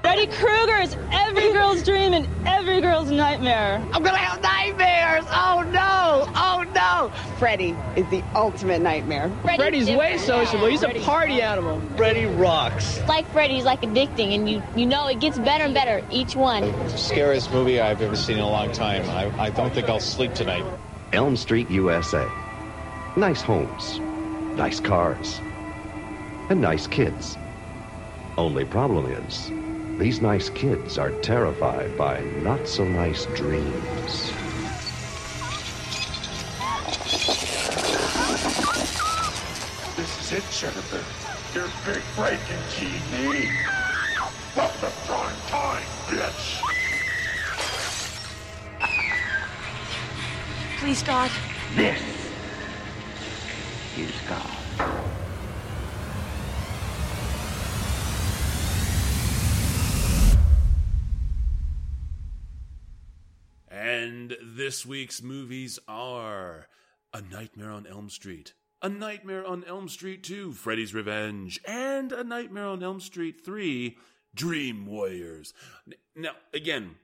[0.00, 3.86] Freddy Krueger is every girl's dream and every girl's nightmare.
[3.92, 5.26] I'm gonna have nightmares!
[5.28, 6.32] Oh no!
[6.34, 6.45] Oh
[7.36, 7.40] no!
[7.40, 9.30] Freddy is the ultimate nightmare.
[9.42, 10.66] Freddy's way sociable.
[10.66, 11.80] He's a party animal.
[11.96, 13.00] Freddy rocks.
[13.08, 16.62] Like Freddy's like addicting, and you you know it gets better and better each one.
[16.62, 19.08] The scariest movie I've ever seen in a long time.
[19.10, 20.64] I, I don't think I'll sleep tonight.
[21.12, 22.26] Elm Street, USA.
[23.16, 24.00] Nice homes,
[24.58, 25.40] nice cars,
[26.50, 27.36] and nice kids.
[28.36, 29.50] Only problem is,
[29.98, 34.45] these nice kids are terrified by not so nice dreams.
[40.28, 41.04] This is it, Jennifer.
[41.56, 43.48] Your big break in TV.
[44.56, 46.62] Welcome to prime time, bitch.
[50.78, 51.30] Please, God.
[51.76, 52.02] This
[53.96, 54.50] is God.
[63.68, 66.66] And this week's movies are
[67.14, 68.54] A Nightmare on Elm Street,
[68.86, 73.98] A Nightmare on Elm Street 2, Freddy's Revenge, and A Nightmare on Elm Street 3,
[74.32, 75.52] Dream Warriors.
[76.14, 76.94] Now, again,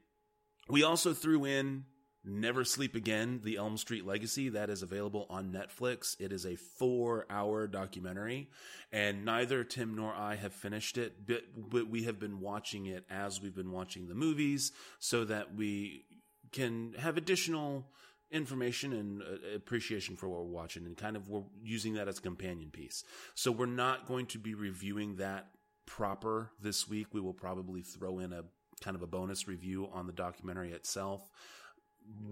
[0.68, 1.86] we also threw in
[2.24, 4.48] Never Sleep Again, The Elm Street Legacy.
[4.48, 6.14] That is available on Netflix.
[6.20, 8.48] It is a four hour documentary,
[8.92, 13.42] and neither Tim nor I have finished it, but, we have been watching it as
[13.42, 14.70] we've been watching the movies
[15.00, 16.04] so that we
[16.52, 17.88] can have additional
[18.32, 22.18] information and uh, appreciation for what we're watching and kind of we're using that as
[22.18, 23.04] a companion piece.
[23.34, 25.48] So we're not going to be reviewing that
[25.86, 27.08] proper this week.
[27.12, 28.44] We will probably throw in a
[28.82, 31.28] kind of a bonus review on the documentary itself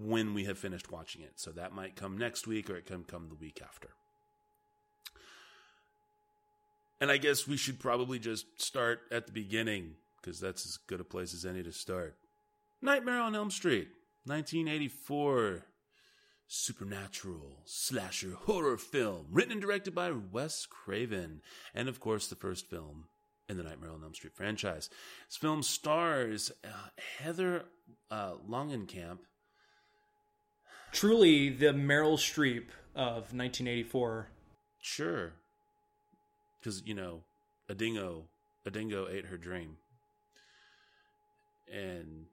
[0.03, 1.33] when we have finished watching it.
[1.35, 3.89] So that might come next week or it can come the week after.
[6.99, 10.99] And I guess we should probably just start at the beginning because that's as good
[10.99, 12.15] a place as any to start.
[12.81, 13.87] Nightmare on Elm Street,
[14.25, 15.65] 1984.
[16.53, 21.39] Supernatural slasher horror film written and directed by Wes Craven.
[21.73, 23.05] And of course, the first film
[23.47, 24.89] in the Nightmare on Elm Street franchise.
[25.29, 26.89] This film stars uh,
[27.19, 27.63] Heather
[28.11, 29.19] uh, Langenkamp,
[30.91, 34.27] Truly the Meryl Streep of 1984.
[34.81, 35.31] Sure.
[36.59, 37.21] Because, you know,
[37.69, 38.25] a dingo,
[38.65, 39.77] a dingo ate her dream.
[41.73, 42.25] And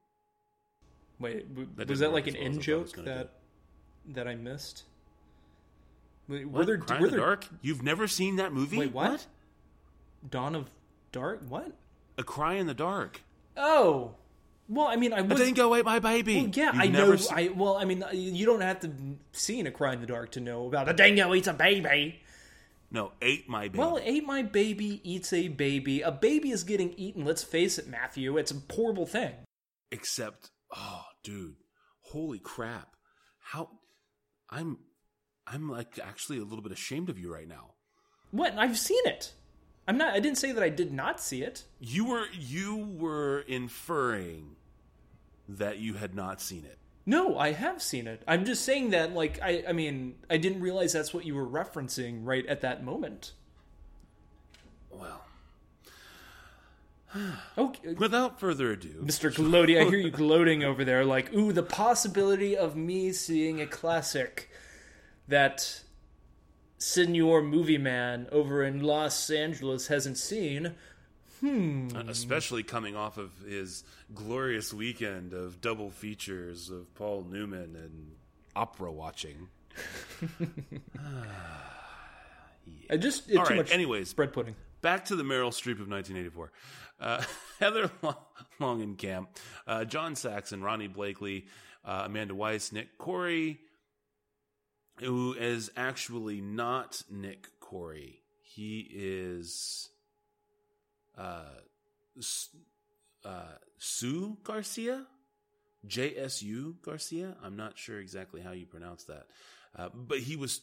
[1.21, 3.38] Wait, That was that like an as well as in I thought it joke that
[4.15, 4.85] that I missed?
[6.29, 6.67] Wait, Were what?
[6.67, 7.47] there, Cry in were the there- Dark?
[7.63, 8.79] You've never seen that movie?
[8.79, 9.27] Wait, what?
[10.29, 10.71] Dawn of
[11.13, 11.43] Dark?
[11.49, 11.73] What?
[12.19, 13.21] A Cry in the Dark.
[13.57, 14.15] Oh,
[14.69, 15.39] well, I mean, I was.
[15.39, 16.37] dingo ate my baby.
[16.37, 17.17] Well, yeah, You've I know.
[17.17, 18.91] se- I well, I mean, you don't have to
[19.33, 22.21] see a cry in the dark to know about a dingo eats a baby.
[22.91, 23.79] no, ate my baby.
[23.79, 26.03] Well, ate my baby eats a baby.
[26.03, 27.25] A baby is getting eaten.
[27.25, 28.37] Let's face it, Matthew.
[28.37, 29.33] It's a horrible thing.
[29.91, 31.57] Except, oh, dude,
[32.03, 32.95] holy crap!
[33.41, 33.71] How
[34.51, 34.79] I'm,
[35.47, 37.75] I'm like actually a little bit ashamed of you right now.
[38.31, 38.55] What?
[38.59, 39.33] I've seen it.
[39.87, 40.13] I'm not.
[40.13, 41.65] I didn't say that I did not see it.
[41.81, 44.57] You were you were inferring
[45.49, 46.77] that you had not seen it.
[47.07, 48.23] No, I have seen it.
[48.29, 51.47] I'm just saying that, like, I, I mean, I didn't realize that's what you were
[51.47, 53.33] referencing right at that moment.
[54.91, 55.25] Well,
[57.59, 59.33] Okay, without further ado, Mr.
[59.35, 63.67] Gloaty, I hear you gloating over there, like, ooh, the possibility of me seeing a
[63.67, 64.51] classic
[65.27, 65.83] that
[66.79, 70.75] Senor Movie Man over in Los Angeles hasn't seen.
[71.41, 71.89] Hmm.
[72.09, 73.85] Especially coming off of his
[74.15, 78.13] glorious weekend of double features of Paul Newman and
[78.57, 79.49] opera watching.
[82.91, 84.13] I just, it's All too right, much anyways.
[84.15, 84.57] bread pudding.
[84.81, 86.53] Back to the Meryl Streep of 1984.
[87.01, 87.23] Uh,
[87.61, 88.17] Heather Long-
[88.61, 89.29] Longenkamp,
[89.67, 91.45] uh, John Saxon, Ronee Blakley,
[91.85, 93.61] uh, Amanda Wyss, Nick Corey,
[95.01, 98.23] who is actually not Nick Corey.
[98.43, 99.91] He is
[101.17, 101.43] uh,
[103.25, 103.43] uh,
[103.79, 105.07] Sue Garcia?
[105.87, 107.37] JSU Garcia?
[107.45, 109.27] I'm not sure exactly how you pronounce that.
[109.77, 110.61] Uh, but he was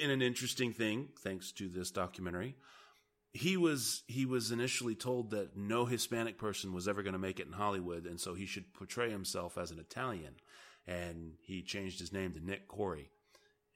[0.00, 2.54] in an interesting thing, thanks to this documentary
[3.34, 7.40] he was he was initially told that no Hispanic person was ever going to make
[7.40, 10.36] it in Hollywood, and so he should portray himself as an Italian,
[10.86, 13.10] and he changed his name to Nick Corey,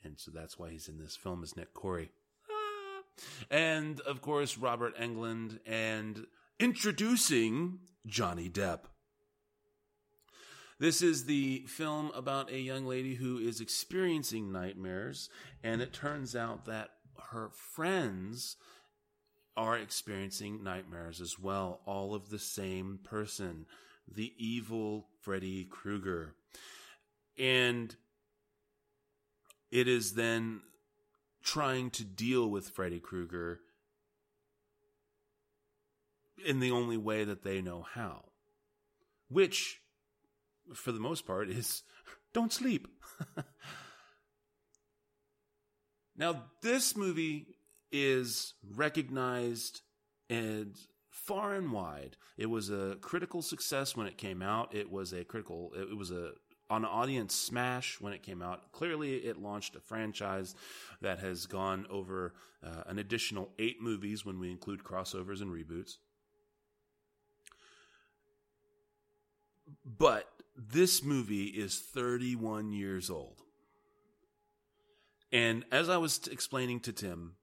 [0.04, 2.12] and so that's why he's in this film as Nick Corey.
[2.48, 3.02] Ah.
[3.50, 6.26] And of course, Robert Englund, and
[6.61, 8.80] introducing Johnny Depp.
[10.78, 15.28] This is the film about a young lady who is experiencing nightmares,
[15.64, 16.90] and it turns out that
[17.32, 18.56] her friends
[19.59, 21.80] are experiencing nightmares as well.
[21.84, 23.66] All of the same person,
[24.06, 26.36] the evil Freddy Krueger.
[27.36, 27.94] And
[29.72, 30.61] it is then
[31.42, 33.59] trying to deal with Freddy Krueger
[36.46, 38.26] in the only way that they know how.
[39.28, 39.80] Which,
[40.72, 41.82] for the most part, is
[42.32, 42.86] don't sleep.
[46.16, 47.57] now, this movie
[47.91, 49.82] is recognized
[50.30, 50.76] and
[51.11, 52.16] far and wide.
[52.36, 54.74] It was a critical success when it came out.
[54.74, 56.32] It was a critical, it was a
[56.70, 58.72] an audience smash when it came out.
[58.72, 60.55] Clearly, it launched a franchise
[61.01, 65.97] that has gone over uh, an additional eight movies when we include crossovers and reboots.
[69.84, 70.26] But
[70.57, 73.43] this movie is 31 years old.
[75.32, 77.34] And as I was explaining to Tim,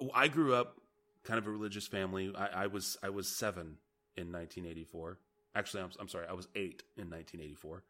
[0.00, 0.78] Oh, I grew up
[1.24, 2.32] kind of a religious family.
[2.36, 3.78] I, I was I was seven
[4.16, 5.18] in 1984.
[5.54, 7.82] Actually, I'm, I'm sorry, I was eight in 1984.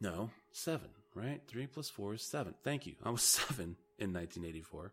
[0.00, 1.40] No, seven, right?
[1.46, 2.54] Three plus four is seven.
[2.62, 2.94] Thank you.
[3.04, 4.92] I was seven in 1984.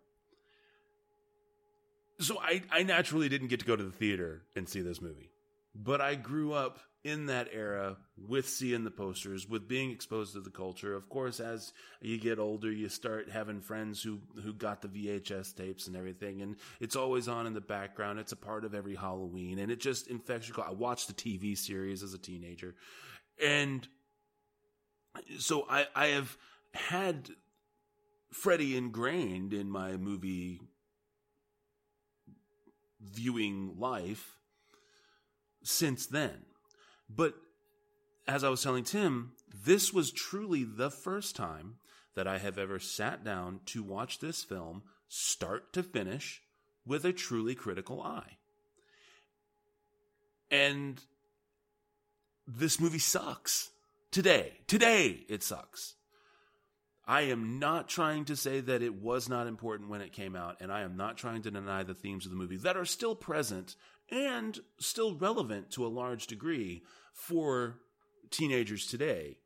[2.19, 5.31] So I, I naturally didn't get to go to the theater and see this movie.
[5.75, 10.41] But I grew up in that era with seeing the posters, with being exposed to
[10.41, 10.95] the culture.
[10.95, 11.71] Of course, as
[12.01, 16.41] you get older, you start having friends who, who got the VHS tapes and everything,
[16.41, 18.17] and it's always on in the background.
[18.19, 20.65] It's a part of every Halloween, and it just infects your.
[20.65, 22.73] I watched the TV series as a teenager,
[23.39, 23.87] and
[25.37, 26.35] so I, I have
[26.73, 27.29] had
[28.31, 30.59] Freddy ingrained in my movie
[32.99, 34.34] viewing life
[35.65, 36.45] since then.
[37.09, 37.33] But
[38.27, 41.75] as I was telling Tim, this was truly the first time
[42.15, 46.41] that I have ever sat down to watch this film start to finish
[46.85, 48.37] with a truly critical eye.
[50.49, 51.01] And
[52.47, 53.69] this movie sucks.
[54.11, 54.53] Today.
[54.67, 55.95] Today, it sucks.
[57.07, 60.57] I am not trying to say that it was not important when it came out,
[60.59, 63.13] and I am not trying to deny the themes of the movie that are still
[63.13, 63.75] present
[64.11, 66.83] and still relevant to a large degree
[67.13, 67.77] for
[68.31, 69.37] teenagers today.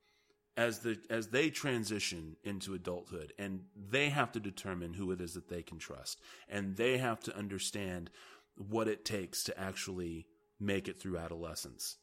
[0.57, 3.31] as the as they transition into adulthood.
[3.39, 6.19] And they have to determine who it is that they can trust.
[6.49, 8.09] And they have to understand
[8.55, 10.25] what it takes to actually
[10.59, 11.97] make it through adolescence.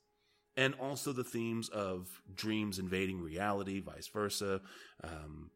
[0.57, 4.62] And also the themes of dreams invading reality vice versa.
[5.04, 5.50] Um,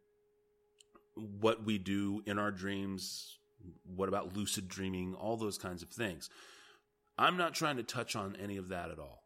[1.15, 3.39] what we do in our dreams
[3.85, 6.31] what about lucid dreaming all those kinds of things
[7.21, 9.23] i'm not trying to touch on any of that at all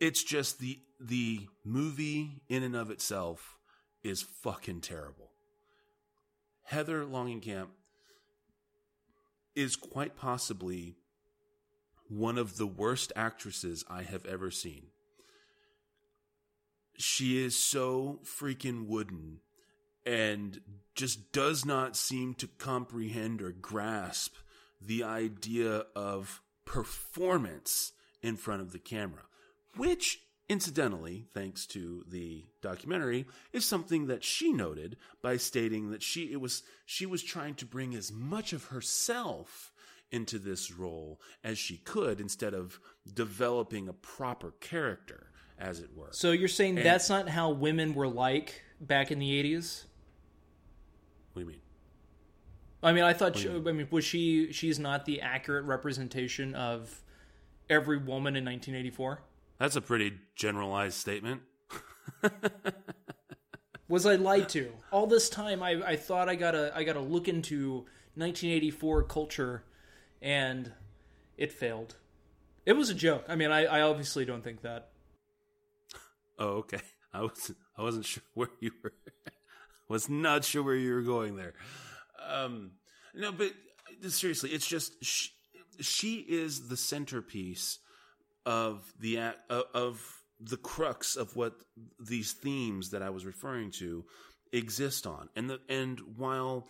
[0.00, 3.58] it's just the the movie in and of itself
[4.02, 5.30] is fucking terrible.
[6.64, 7.68] Heather Langenkamp
[9.54, 10.96] is quite possibly
[12.08, 14.86] one of the worst actresses I have ever seen.
[16.96, 19.40] She is so freaking wooden
[20.04, 20.60] and
[20.94, 24.34] just does not seem to comprehend or grasp
[24.80, 29.22] the idea of performance in front of the camera
[29.76, 36.32] which incidentally, thanks to the documentary, is something that she noted by stating that she
[36.32, 39.72] it was she was trying to bring as much of herself
[40.10, 42.80] into this role as she could instead of
[43.14, 46.08] developing a proper character as it were.
[46.10, 49.84] So you're saying And- that's not how women were like back in the 80s?
[51.32, 51.60] What do you mean?
[52.82, 53.36] I mean, I thought.
[53.36, 54.52] Oh, she, I mean, was she?
[54.52, 57.02] She's not the accurate representation of
[57.68, 59.22] every woman in 1984.
[59.58, 61.42] That's a pretty generalized statement.
[63.88, 64.70] Was I lied to?
[64.92, 69.64] All this time, I, I thought I gotta I gotta look into 1984 culture,
[70.22, 70.72] and
[71.36, 71.96] it failed.
[72.64, 73.24] It was a joke.
[73.28, 74.90] I mean, I, I obviously don't think that.
[76.38, 76.80] Oh, okay.
[77.12, 78.92] I was I wasn't sure where you were.
[79.88, 81.54] was not sure where you were going there.
[82.30, 82.72] Um,
[83.14, 83.52] no, but
[84.04, 85.30] uh, seriously, it's just she,
[85.80, 87.78] she is the centerpiece
[88.46, 91.52] of the act uh, of, the crux of what
[91.98, 94.06] these themes that I was referring to
[94.52, 96.66] exist on, and the and while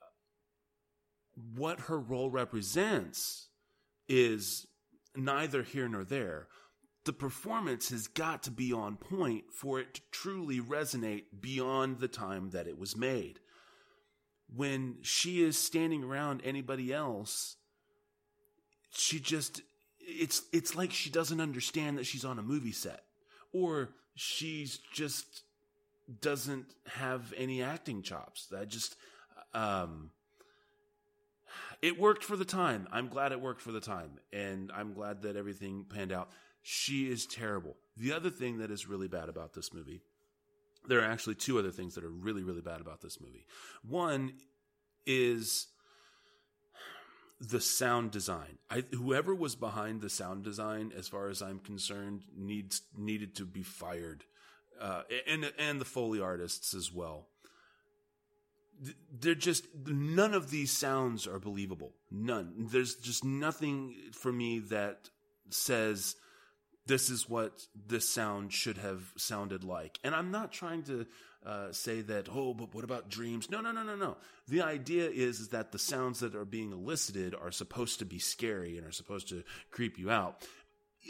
[0.00, 0.06] uh,
[1.56, 3.48] what her role represents
[4.08, 4.66] is
[5.16, 6.46] neither here nor there.
[7.04, 12.08] The performance has got to be on point for it to truly resonate beyond the
[12.08, 13.40] time that it was made.
[14.54, 17.56] When she is standing around anybody else,
[18.92, 19.62] she just
[20.00, 23.04] it's it's like she doesn't understand that she's on a movie set
[23.52, 25.42] or she's just
[26.20, 28.46] doesn't have any acting chops.
[28.50, 28.96] That just
[29.54, 30.10] um
[31.82, 32.88] it worked for the time.
[32.92, 36.30] I'm glad it worked for the time, and I'm glad that everything panned out.
[36.62, 37.74] She is terrible.
[37.96, 40.02] The other thing that is really bad about this movie,
[40.90, 43.46] there are actually two other things that are really, really bad about this movie.
[43.82, 44.32] One
[45.06, 45.68] is
[47.40, 48.58] the sound design.
[48.68, 53.44] I, whoever was behind the sound design, as far as I'm concerned, needs needed to
[53.46, 54.24] be fired,
[54.80, 57.28] uh, and and the foley artists as well
[59.12, 61.92] they're just none of these sounds are believable.
[62.10, 62.68] None.
[62.70, 65.10] There's just nothing for me that
[65.50, 66.16] says
[66.86, 69.98] this is what this sound should have sounded like.
[70.02, 71.06] And I'm not trying to
[71.44, 73.50] uh, say that oh, but what about dreams?
[73.50, 74.16] No, no, no, no, no.
[74.48, 78.18] The idea is, is that the sounds that are being elicited are supposed to be
[78.18, 80.46] scary and are supposed to creep you out.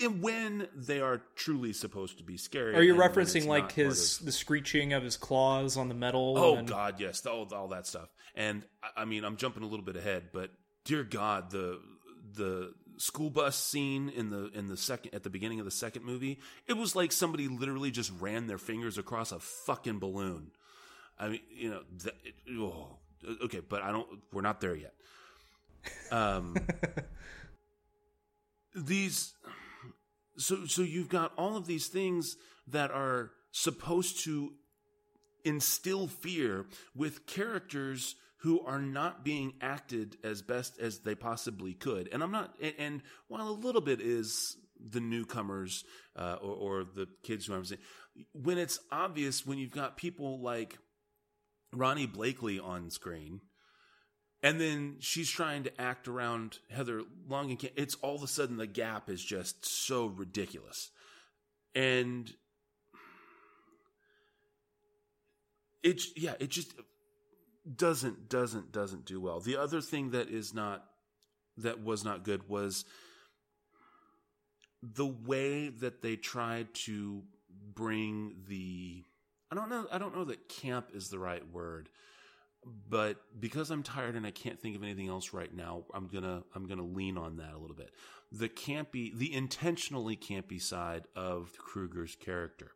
[0.01, 2.77] And when they are truly supposed to be scary.
[2.77, 6.35] Are you referencing like his of- the screeching of his claws on the metal?
[6.39, 8.09] Oh and- God, yes, all, all that stuff.
[8.37, 10.51] And I- I mean, I'm jumping a little bit ahead, but
[10.85, 11.81] dear God, the
[12.35, 16.05] the school bus scene in the in the second at the beginning of the second
[16.05, 20.51] movie, it was like somebody literally just ran their fingers across a fucking balloon.
[21.19, 21.81] I mean, you know,
[22.25, 22.99] it, oh,
[23.45, 24.07] okay, but I don't.
[24.33, 24.95] We're not there yet.
[26.11, 26.57] Um,
[28.75, 29.35] these
[30.37, 32.37] so so you've got all of these things
[32.69, 34.53] that are supposed to
[35.45, 42.09] instill fear with characters who are not being acted as best as they possibly could
[42.12, 45.84] and i'm not and, and while a little bit is the newcomers
[46.16, 47.80] uh, or, or the kids who i'm saying
[48.32, 50.78] when it's obvious when you've got people like
[51.74, 53.41] ronee blakley on screen
[54.43, 57.72] and then she's trying to act around Heather Langenkamp.
[57.76, 60.91] It's all of a sudden the gap is just so ridiculous,
[61.74, 62.32] and
[65.82, 66.72] it's yeah it just
[67.77, 69.41] doesn't doesn't doesn't do well.
[69.41, 70.85] The other thing that is not
[71.57, 72.85] that was not good was
[74.83, 77.23] the way that they tried to
[77.75, 79.05] bring the
[79.51, 81.91] I don't know I don't know that camp is the right word
[82.64, 86.43] but because I'm tired and I can't think of anything else right now, I'm gonna
[86.55, 87.91] I'm gonna lean on that a little bit.
[88.33, 92.73] The campy, the intentionally campy side of Krueger's character.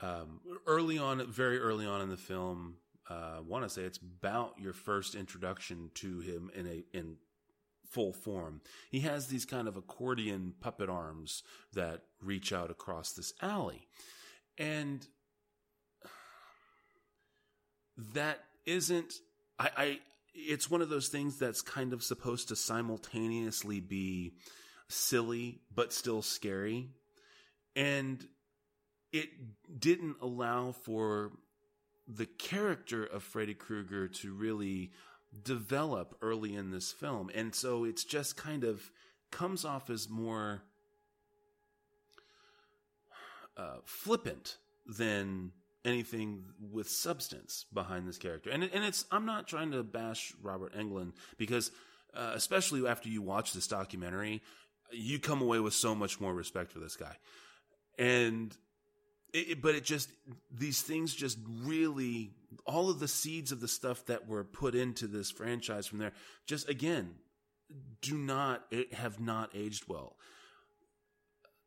[0.00, 2.76] Um, early on, very early on in the film,
[3.08, 7.16] uh, want to say it's about your first introduction to him in a in
[7.88, 8.60] full form.
[8.90, 11.42] He has these kind of accordion puppet arms
[11.72, 13.88] that reach out across this alley,
[14.58, 15.06] and
[18.14, 19.14] that isn't
[19.58, 19.98] I, I
[20.34, 24.34] it's one of those things that's kind of supposed to simultaneously be
[24.88, 26.90] silly but still scary
[27.74, 28.24] and
[29.12, 29.28] it
[29.80, 31.32] didn't allow for
[32.08, 34.90] the character of Freddy Krueger to really
[35.44, 38.90] develop early in this film and so it's just kind of
[39.30, 40.62] comes off as more
[43.58, 44.56] uh, flippant
[44.86, 45.52] than
[45.84, 48.50] anything with substance behind this character.
[48.50, 51.70] And and it's I'm not trying to bash Robert Englund because
[52.14, 54.42] uh, especially after you watch this documentary,
[54.90, 57.16] you come away with so much more respect for this guy.
[57.98, 58.56] And
[59.32, 60.10] it, but it just
[60.50, 62.30] these things just really
[62.66, 66.12] all of the seeds of the stuff that were put into this franchise from there
[66.46, 67.14] just again
[68.00, 70.16] do not eh, have not aged well.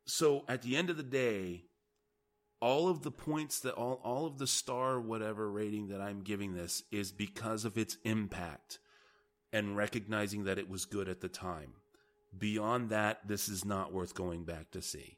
[0.06, 1.66] So at the end of the day,
[2.60, 6.54] all of the points that all, all of the star whatever rating that I'm giving
[6.54, 8.80] this is because of its impact
[9.54, 11.74] and recognizing that it was good at the time.
[12.38, 15.18] Beyond that, this is not worth going back to see.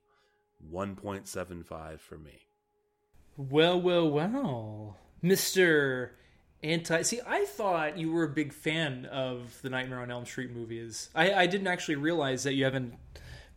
[0.72, 2.48] 1.75 for me.
[3.38, 4.98] Well, well, well.
[5.24, 6.12] Mr.
[6.62, 7.02] Anti.
[7.02, 11.10] See, I thought you were a big fan of the Nightmare on Elm Street movies.
[11.14, 12.94] I, I didn't actually realize that you haven't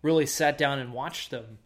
[0.02, 1.59] really sat down and watched them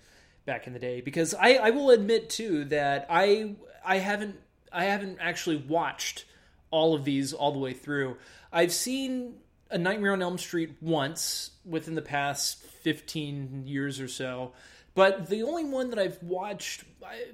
[0.45, 4.37] back in the day because I, I will admit too that I I haven't
[4.73, 6.25] I haven't actually watched
[6.71, 8.17] all of these all the way through.
[8.53, 9.37] I've seen
[9.71, 14.53] a Nightmare on Elm Street once within the past 15 years or so.
[15.01, 16.85] But the only one that I've watched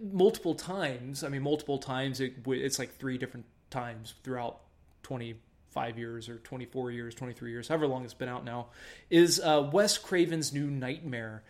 [0.00, 4.60] multiple times, I mean, multiple times, it, it's like three different times throughout
[5.02, 8.68] 25 years or 24 years, 23 years, however long it's been out now,
[9.10, 11.42] is uh, Wes Craven's New Nightmare.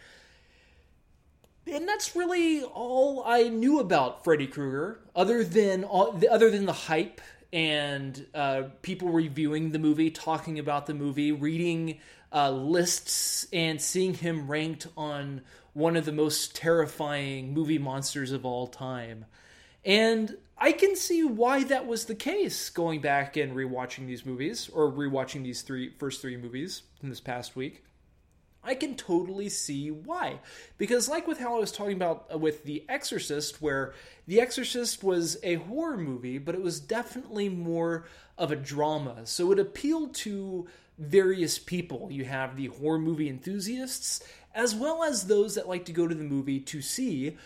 [1.67, 6.73] And that's really all I knew about Freddy Krueger, other than all, other than the
[6.73, 7.21] hype
[7.53, 11.99] and uh, people reviewing the movie, talking about the movie, reading
[12.33, 15.43] uh, lists, and seeing him ranked on
[15.77, 19.27] one of the most terrifying movie monsters of all time.
[19.85, 24.71] And I can see why that was the case going back and rewatching these movies
[24.73, 27.85] or rewatching these three first three movies in this past week.
[28.65, 30.41] I can totally see why.
[30.79, 33.93] Because, like with how I was talking about uh, with The Exorcist, where
[34.27, 38.07] The Exorcist was a horror movie, but it was definitely more
[38.39, 39.27] of a drama.
[39.27, 40.69] So it appealed to
[40.99, 42.09] various people.
[42.11, 44.27] You have the horror movie enthusiasts,
[44.57, 47.37] as well as those that like to go to the movie to see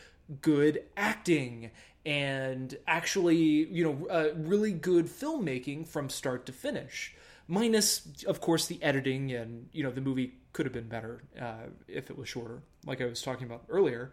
[0.41, 1.73] good acting
[2.07, 7.15] and actually, you know, uh, really good filmmaking from start to finish.
[7.49, 11.67] Minus of course the editing and you know the movie could have been better uh,
[11.89, 14.13] if it was shorter like i was talking about earlier.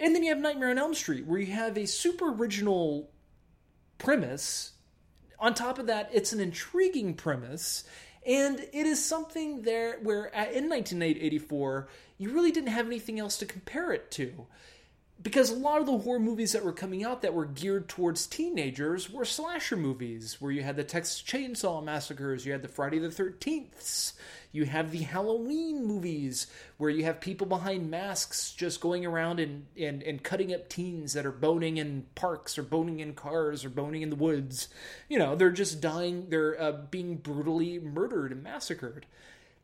[0.00, 3.10] And then you have nightmare on elm street where you have a super original
[3.98, 4.72] premise.
[5.38, 7.84] On top of that it's an intriguing premise
[8.26, 13.36] and it is something there where uh, in 1984 you really didn't have anything else
[13.38, 14.46] to compare it to
[15.22, 18.26] because a lot of the horror movies that were coming out that were geared towards
[18.26, 22.98] teenagers were slasher movies, where you had the Texas Chainsaw Massacres, you had the Friday
[22.98, 24.14] the 13th,
[24.50, 29.66] you have the Halloween movies, where you have people behind masks just going around and,
[29.78, 33.68] and, and cutting up teens that are boning in parks or boning in cars or
[33.68, 34.68] boning in the woods.
[35.08, 39.06] You know, they're just dying, they're uh, being brutally murdered and massacred.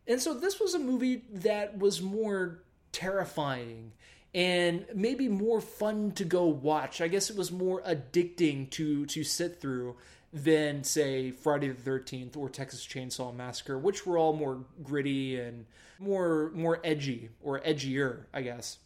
[0.07, 3.93] And so this was a movie that was more terrifying
[4.35, 7.01] and maybe more fun to go watch.
[7.01, 9.97] I guess it was more addicting to to sit through
[10.33, 15.65] than say Friday the 13th or Texas Chainsaw Massacre, which were all more gritty and
[15.99, 18.79] more more edgy or edgier, I guess.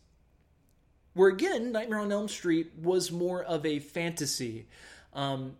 [1.14, 4.66] Where again, Nightmare on Elm Street was more of a fantasy.
[5.12, 5.56] Um,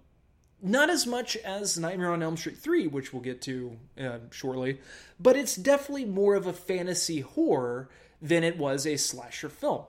[0.62, 4.78] not as much as Nightmare on Elm Street 3, which we'll get to uh, shortly,
[5.18, 7.90] but it's definitely more of a fantasy horror
[8.22, 9.82] than it was a slasher film.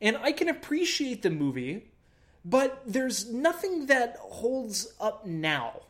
[0.00, 1.90] And I can appreciate the movie,
[2.44, 5.80] but there's nothing that holds up now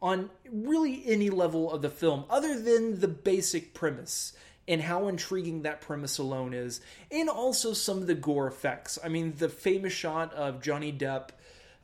[0.00, 4.32] on really any level of the film other than the basic premise
[4.66, 6.80] and how intriguing that premise alone is,
[7.10, 8.98] and also some of the gore effects.
[9.04, 11.30] I mean, the famous shot of Johnny Depp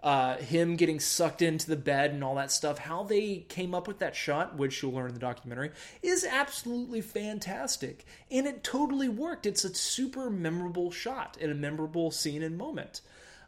[0.03, 3.87] uh, him getting sucked into the bed and all that stuff, how they came up
[3.87, 5.71] with that shot, which you'll learn in the documentary,
[6.03, 8.07] is absolutely fantastic.
[8.31, 9.47] And it totally worked.
[9.47, 13.03] It's a super memorable shot and a memorable scene and moment.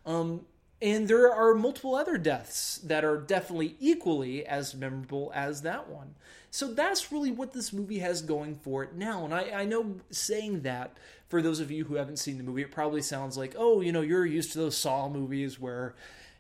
[0.05, 0.45] Um,
[0.83, 6.17] and there are multiple other deaths that are definitely equally as memorable as that one.
[6.51, 9.25] So that's really what this movie has going for it now.
[9.25, 10.99] And I, I know saying that,
[11.29, 13.91] for those of you who haven't seen the movie, it probably sounds like, oh, you
[13.91, 15.95] know, you're used to those Saw movies where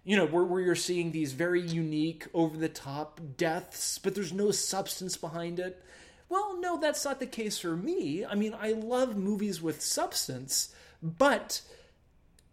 [0.05, 4.33] you know, where, where you're seeing these very unique, over the top deaths, but there's
[4.33, 5.83] no substance behind it.
[6.29, 8.25] Well, no, that's not the case for me.
[8.25, 11.61] I mean, I love movies with substance, but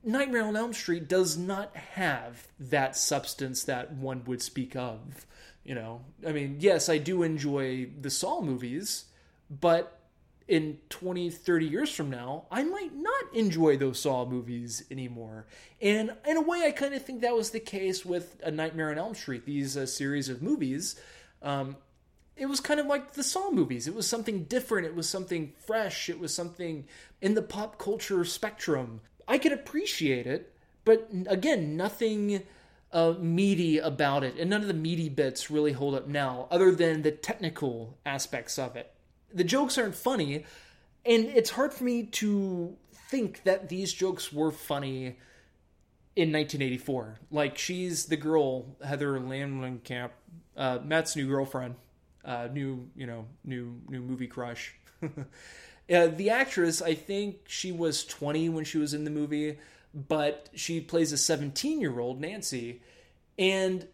[0.03, 5.25] Nightmare on Elm Street does not have that substance that one would speak of.
[5.63, 9.05] You know, I mean, yes, I do enjoy the Saw movies,
[9.49, 9.98] but
[10.49, 15.45] in 20, 30 years from now, I might not enjoy those Saw movies anymore.
[15.79, 18.89] And in a way, I kind of think that was the case with A Nightmare
[18.89, 20.99] on Elm Street, these uh, series of movies.
[21.43, 21.77] Um,
[22.35, 23.87] it was kind of like the Saw movies.
[23.87, 24.87] It was something different.
[24.87, 26.09] It was something fresh.
[26.09, 26.85] It was something
[27.21, 29.01] in the pop culture spectrum.
[29.27, 30.51] I could appreciate it,
[30.83, 32.41] but again, nothing
[32.91, 34.35] uh, meaty about it.
[34.39, 38.57] And none of the meaty bits really hold up now, other than the technical aspects
[38.57, 38.91] of it
[39.33, 40.45] the jokes aren't funny,
[41.05, 42.75] and it's hard for me to
[43.09, 45.17] think that these jokes were funny
[46.15, 47.19] in 1984.
[47.31, 50.11] Like she's the girl Heather Langenkamp,
[50.57, 51.75] uh, Matt's new girlfriend,
[52.25, 54.75] uh, new you know new new movie crush.
[55.03, 55.07] uh,
[55.87, 59.57] the actress, I think she was 20 when she was in the movie,
[59.93, 62.81] but she plays a 17 year old Nancy,
[63.37, 63.87] and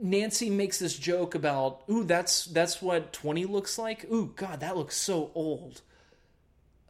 [0.00, 4.76] Nancy makes this joke about, "Ooh, that's that's what 20 looks like." Ooh, god, that
[4.76, 5.82] looks so old.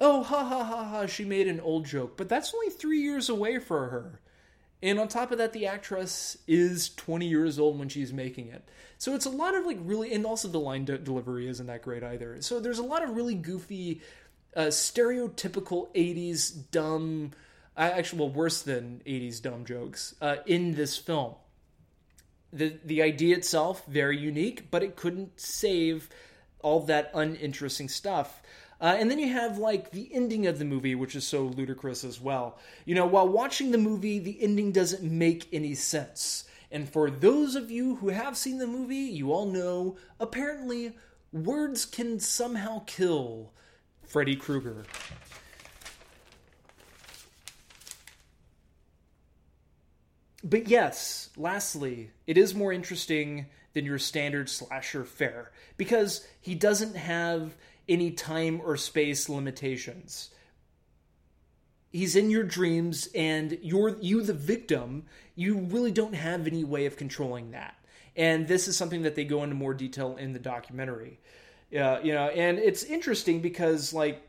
[0.00, 3.28] Oh, ha ha ha ha, she made an old joke, but that's only 3 years
[3.28, 4.20] away for her.
[4.80, 8.68] And on top of that, the actress is 20 years old when she's making it.
[8.96, 11.82] So it's a lot of like really, and also the line de- delivery isn't that
[11.82, 12.40] great either.
[12.42, 14.02] So there's a lot of really goofy,
[14.54, 17.32] uh, stereotypical 80s dumb,
[17.76, 21.34] uh, actually, well, worse than 80s dumb jokes uh, in this film
[22.52, 26.08] the the idea itself very unique, but it couldn't save
[26.60, 28.42] all that uninteresting stuff.
[28.80, 32.04] Uh, and then you have like the ending of the movie, which is so ludicrous
[32.04, 32.58] as well.
[32.84, 36.44] You know, while watching the movie, the ending doesn't make any sense.
[36.70, 40.92] And for those of you who have seen the movie, you all know apparently
[41.32, 43.52] words can somehow kill
[44.06, 44.84] Freddy Krueger.
[50.44, 56.96] But yes, lastly, it is more interesting than your standard slasher fare because he doesn't
[56.96, 57.56] have
[57.88, 60.30] any time or space limitations.
[61.90, 66.86] He's in your dreams and you're you the victim, you really don't have any way
[66.86, 67.74] of controlling that.
[68.14, 71.18] And this is something that they go into more detail in the documentary.
[71.70, 74.22] You know, and it's interesting because like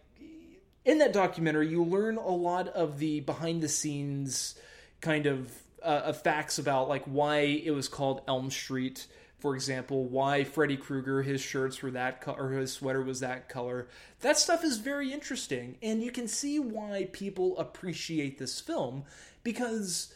[0.85, 4.55] in that documentary you learn a lot of the behind the scenes
[5.01, 5.51] kind of
[5.83, 9.07] uh, facts about like why it was called Elm Street,
[9.39, 13.49] for example, why Freddy Krueger his shirts were that color or his sweater was that
[13.49, 13.87] color.
[14.21, 19.03] That stuff is very interesting, and you can see why people appreciate this film
[19.43, 20.13] because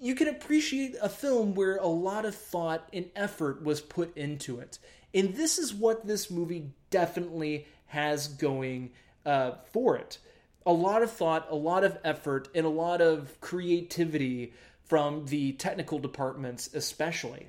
[0.00, 4.60] you can appreciate a film where a lot of thought and effort was put into
[4.60, 4.78] it.
[5.12, 8.90] And this is what this movie definitely has going
[9.26, 10.18] uh, for it.
[10.66, 14.52] A lot of thought, a lot of effort, and a lot of creativity
[14.88, 17.48] from the technical departments, especially.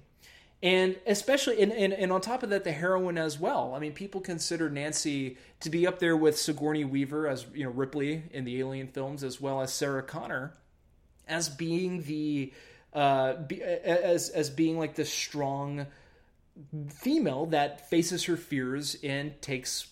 [0.62, 3.74] And especially, and, and, and on top of that, the heroine as well.
[3.74, 7.70] I mean, people consider Nancy to be up there with Sigourney Weaver as, you know,
[7.70, 10.54] Ripley in the Alien films, as well as Sarah Connor,
[11.30, 12.52] as being the,
[12.94, 15.88] uh, be, as, as being like the strong
[16.90, 19.88] female that faces her fears and takes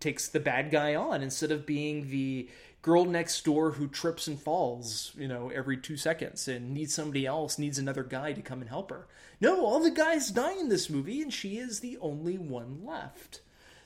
[0.00, 2.48] takes the bad guy on instead of being the
[2.82, 7.26] girl next door who trips and falls, you know, every two seconds and needs somebody
[7.26, 9.06] else, needs another guy to come and help her.
[9.40, 13.40] No, all the guys die in this movie, and she is the only one left.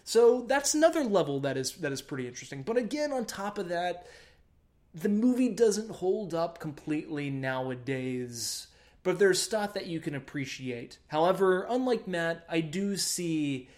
[0.04, 2.62] So that's another level that is that is pretty interesting.
[2.62, 4.06] But again, on top of that,
[4.94, 8.66] the movie doesn't hold up completely nowadays.
[9.04, 10.98] But there's stuff that you can appreciate.
[11.08, 13.68] However, unlike Matt, I do see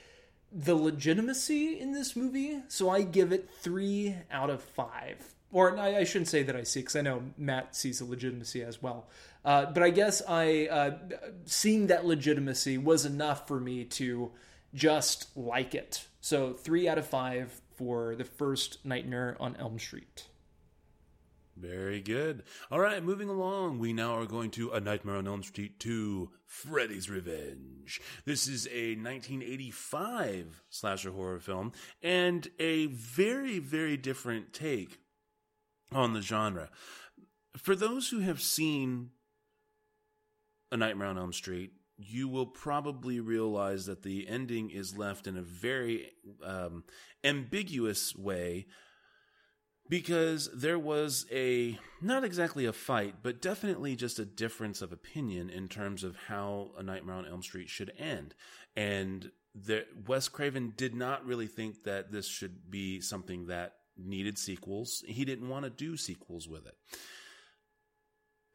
[0.55, 5.35] the legitimacy in this movie, so I give it three out of five.
[5.51, 8.63] Or I, I shouldn't say that I see, because I know Matt sees the legitimacy
[8.63, 9.09] as well.
[9.45, 10.99] Uh, but I guess I uh,
[11.45, 14.33] seeing that legitimacy was enough for me to
[14.75, 16.07] just like it.
[16.21, 20.25] So three out of five for the first Nightmare on Elm Street.
[21.57, 22.43] Very good.
[22.71, 23.79] All right, moving along.
[23.79, 28.01] We now are going to A Nightmare on Elm Street 2 Freddy's Revenge.
[28.25, 34.99] This is a 1985 slasher horror film and a very, very different take
[35.93, 36.71] on the genre.
[37.57, 39.11] For those who have seen
[40.73, 45.37] A Nightmare on Elm Street, you will probably realize that the ending is left in
[45.37, 46.11] a very
[46.43, 46.83] um,
[47.23, 48.67] ambiguous way
[49.89, 55.51] because there was a not exactly a fight, but definitely just a difference of opinion
[55.51, 58.35] in terms of how A Nightmare on Elm Street should end,
[58.77, 64.39] and the, Wes Craven did not really think that this should be something that needed
[64.39, 65.05] sequels.
[65.07, 66.77] He didn't want to do sequels with it.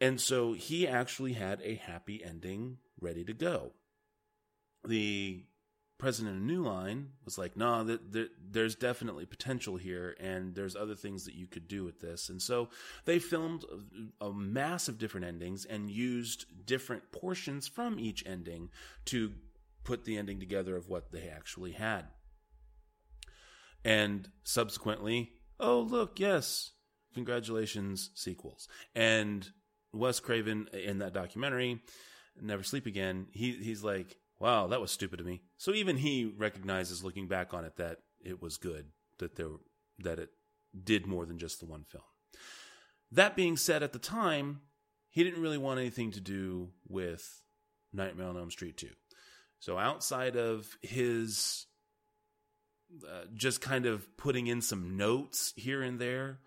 [0.01, 3.73] And so he actually had a happy ending ready to go.
[4.85, 5.43] The
[5.99, 7.97] president of New Line was like, "No, nah,
[8.49, 12.41] there's definitely potential here, and there's other things that you could do with this." And
[12.41, 12.69] so
[13.05, 13.65] they filmed
[14.19, 18.69] a, a of different endings and used different portions from each ending
[19.05, 19.33] to
[19.83, 22.05] put the ending together of what they actually had.
[23.83, 26.71] And subsequently, oh look, yes,
[27.13, 28.67] congratulations, sequels.
[28.95, 29.47] And
[29.93, 31.81] Wes Craven in that documentary,
[32.41, 35.41] Never Sleep Again, he he's like, wow, that was stupid of me.
[35.57, 38.87] So even he recognizes, looking back on it, that it was good
[39.19, 39.49] that there
[39.99, 40.29] that it
[40.83, 42.03] did more than just the one film.
[43.11, 44.61] That being said, at the time,
[45.09, 47.41] he didn't really want anything to do with
[47.91, 48.89] Nightmare on Elm Street 2.
[49.59, 51.65] So outside of his
[53.05, 56.39] uh, just kind of putting in some notes here and there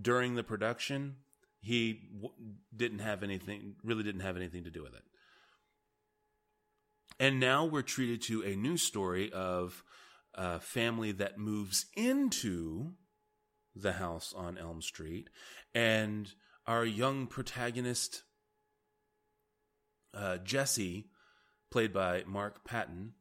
[0.00, 1.16] during the production,
[1.60, 2.34] he w-
[2.74, 5.02] didn't have anything, really didn't have anything to do with it.
[7.22, 9.84] And now we're treated to a new story of
[10.34, 12.94] a family that moves into
[13.76, 15.30] the house on Elm Street.
[15.72, 16.28] And
[16.66, 18.24] our young protagonist,
[20.12, 21.10] uh, Jesse,
[21.70, 23.12] played by Mark Patton,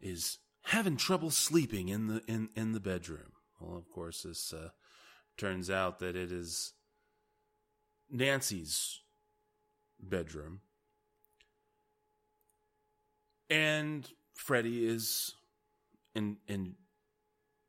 [0.00, 3.32] is having trouble sleeping in the in, in the bedroom.
[3.60, 4.70] Well, of course, this uh,
[5.36, 6.72] turns out that it is
[8.10, 9.00] Nancy's
[10.00, 10.62] bedroom
[13.50, 15.34] and Freddy is
[16.14, 16.76] in in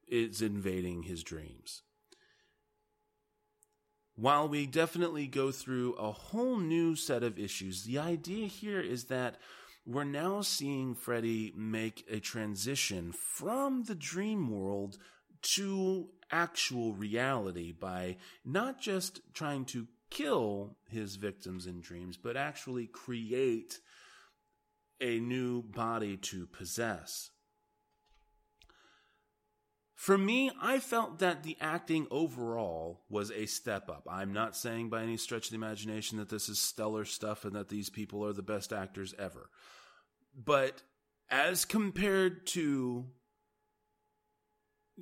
[0.07, 1.81] is invading his dreams.
[4.15, 9.05] While we definitely go through a whole new set of issues, the idea here is
[9.05, 9.37] that
[9.85, 14.97] we're now seeing Freddy make a transition from the dream world
[15.55, 22.85] to actual reality by not just trying to kill his victims in dreams, but actually
[22.85, 23.79] create
[25.01, 27.31] a new body to possess.
[29.95, 34.07] For me, I felt that the acting overall was a step up.
[34.09, 37.55] I'm not saying by any stretch of the imagination that this is stellar stuff and
[37.55, 39.51] that these people are the best actors ever.
[40.35, 40.81] But
[41.29, 43.05] as compared to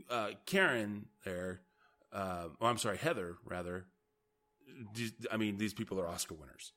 [0.10, 1.62] uh, Karen there,
[2.12, 3.86] uh, oh, I'm sorry, Heather, rather,
[5.32, 6.74] I mean, these people are Oscar winners.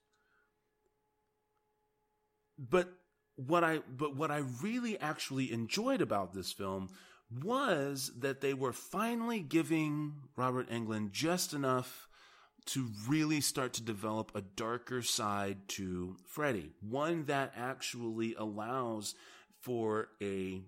[2.56, 2.92] But
[3.36, 6.90] what I but what I really actually enjoyed about this film
[7.42, 12.08] was that they were finally giving Robert Englund just enough
[12.66, 19.14] to really start to develop a darker side to Freddy, one that actually allows
[19.60, 20.62] for a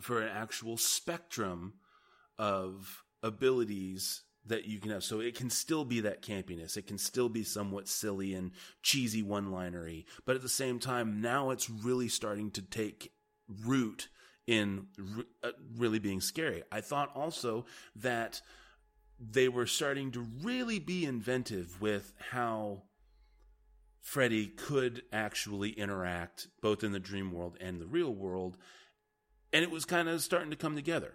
[0.00, 1.74] for an actual spectrum
[2.38, 5.04] of abilities that you can have.
[5.04, 6.76] So it can still be that campiness.
[6.76, 10.06] It can still be somewhat silly and cheesy one linery.
[10.24, 13.12] But at the same time, now it's really starting to take
[13.64, 14.08] root
[14.46, 16.62] in re- uh, really being scary.
[16.70, 17.66] I thought also
[17.96, 18.40] that
[19.18, 22.82] they were starting to really be inventive with how
[24.00, 28.56] Freddy could actually interact both in the dream world and the real world.
[29.52, 31.14] And it was kind of starting to come together.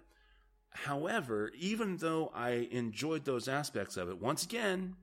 [0.74, 4.96] However, even though I enjoyed those aspects of it, once again,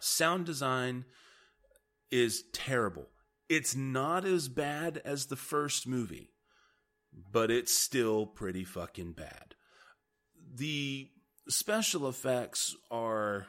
[0.00, 1.04] sound design
[2.10, 3.08] is terrible.
[3.48, 6.30] It's not as bad as the first movie,
[7.12, 9.54] but it's still pretty fucking bad.
[10.54, 11.10] The
[11.48, 13.46] special effects are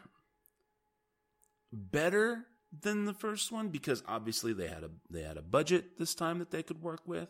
[1.72, 2.46] better
[2.82, 6.40] than the first one because obviously they had a they had a budget this time
[6.40, 7.30] that they could work with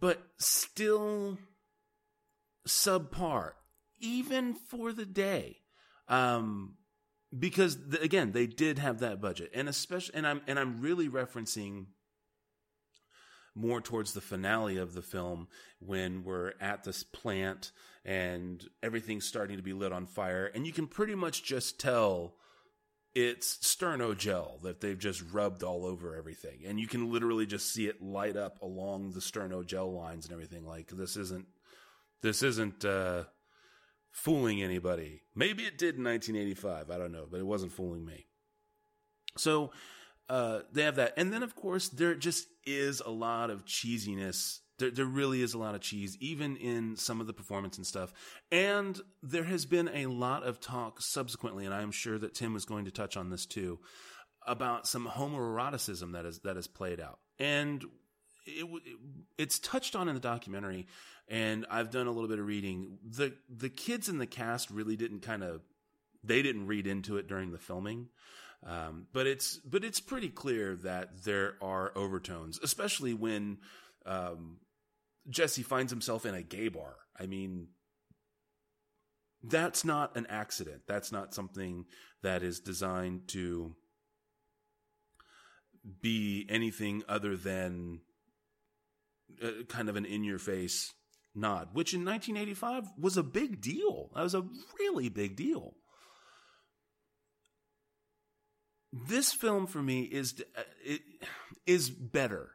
[0.00, 1.38] but still
[2.66, 3.52] subpar,
[4.00, 5.58] even for the day.
[6.08, 6.74] Um,
[7.36, 11.08] because the, again, they did have that budget, and especially, and I'm and I'm really
[11.08, 11.86] referencing
[13.54, 15.48] more towards the finale of the film
[15.78, 17.70] when we're at this plant
[18.04, 20.50] and everything's starting to be lit on fire.
[20.54, 22.34] And you can pretty much just tell
[23.14, 26.60] it's sterno gel that they've just rubbed all over everything.
[26.66, 30.32] And you can literally just see it light up along the sterno gel lines and
[30.32, 30.64] everything.
[30.64, 31.46] Like this isn't,
[32.22, 33.24] this isn't, uh,
[34.10, 35.22] fooling anybody.
[35.34, 36.90] Maybe it did in 1985.
[36.90, 38.26] I don't know, but it wasn't fooling me.
[39.36, 39.72] So,
[40.28, 41.14] uh, they have that.
[41.16, 44.60] And then, of course, there just is a lot of cheesiness.
[44.82, 47.86] There, there really is a lot of cheese, even in some of the performance and
[47.86, 48.12] stuff.
[48.50, 52.64] And there has been a lot of talk subsequently, and I'm sure that Tim was
[52.64, 53.78] going to touch on this too,
[54.44, 57.20] about some homoeroticism that is that has played out.
[57.38, 57.84] And
[58.44, 58.66] it,
[59.38, 60.88] it's touched on in the documentary,
[61.28, 62.98] and I've done a little bit of reading.
[63.08, 65.60] the The kids in the cast really didn't kind of
[66.24, 68.08] they didn't read into it during the filming.
[68.66, 73.58] Um, but it's but it's pretty clear that there are overtones, especially when
[74.06, 74.58] um,
[75.28, 76.96] Jesse finds himself in a gay bar.
[77.18, 77.68] I mean,
[79.42, 80.82] that's not an accident.
[80.86, 81.86] That's not something
[82.22, 83.74] that is designed to
[86.00, 88.00] be anything other than
[89.42, 90.92] uh, kind of an in your face
[91.34, 94.10] nod, which in 1985 was a big deal.
[94.14, 94.46] That was a
[94.78, 95.74] really big deal
[98.92, 101.00] this film for me is uh, it
[101.66, 102.52] is better.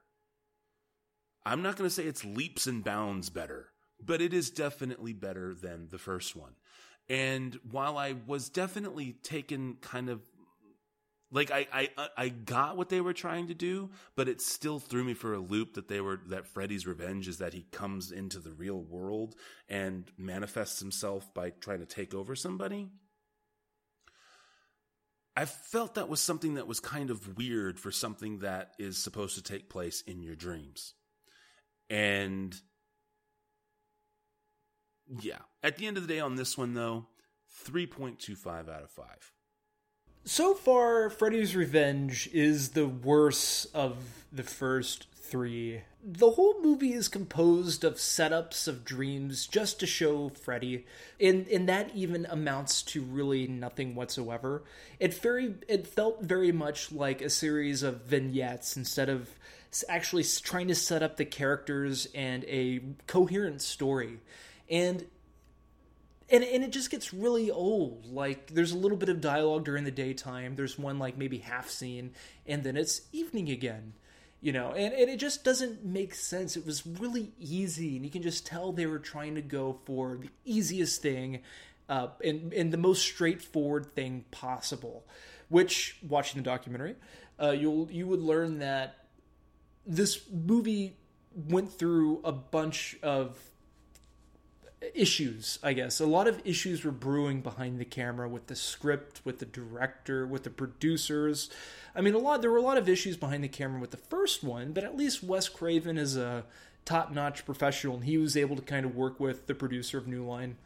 [1.47, 3.69] I'm not going to say it's leaps and bounds better,
[4.03, 6.55] but it is definitely better than the first one.
[7.07, 10.19] And while I was definitely taken kind of
[11.31, 14.79] like I, I uh, I got what they were trying to do, but it still
[14.79, 18.11] threw me for a loop that they were that Freddy's revenge is that he comes
[18.11, 19.35] into the real world
[19.69, 22.89] and manifests himself by trying to take over somebody.
[25.33, 29.35] I felt that was something that was kind of weird for something that is supposed
[29.35, 30.93] to take place in your dreams.
[31.89, 32.55] And
[35.21, 37.07] yeah, at the end of the day on this one though,
[37.65, 39.33] 3.25 out of 5.
[40.25, 45.83] So far, Freddy's Revenge is the worst of the first three.
[46.03, 50.85] The whole movie is composed of setups of dreams just to show Freddy,
[51.19, 54.63] and and that even amounts to really nothing whatsoever.
[54.99, 59.29] It very it felt very much like a series of vignettes instead of
[59.87, 64.19] actually trying to set up the characters and a coherent story.
[64.69, 65.05] And
[66.29, 68.05] and and it just gets really old.
[68.05, 70.55] Like there's a little bit of dialogue during the daytime.
[70.55, 72.11] There's one like maybe half scene,
[72.45, 73.93] and then it's evening again
[74.41, 78.11] you know and, and it just doesn't make sense it was really easy and you
[78.11, 81.41] can just tell they were trying to go for the easiest thing
[81.89, 85.05] uh, and, and the most straightforward thing possible
[85.49, 86.95] which watching the documentary
[87.41, 89.06] uh, you'll you would learn that
[89.87, 90.95] this movie
[91.33, 93.39] went through a bunch of
[94.93, 95.99] issues, I guess.
[95.99, 100.27] A lot of issues were brewing behind the camera with the script, with the director,
[100.27, 101.49] with the producers.
[101.95, 103.97] I mean, a lot there were a lot of issues behind the camera with the
[103.97, 106.43] first one, but at least Wes Craven is a
[106.85, 110.23] top-notch professional and he was able to kind of work with the producer of New
[110.23, 110.57] Line.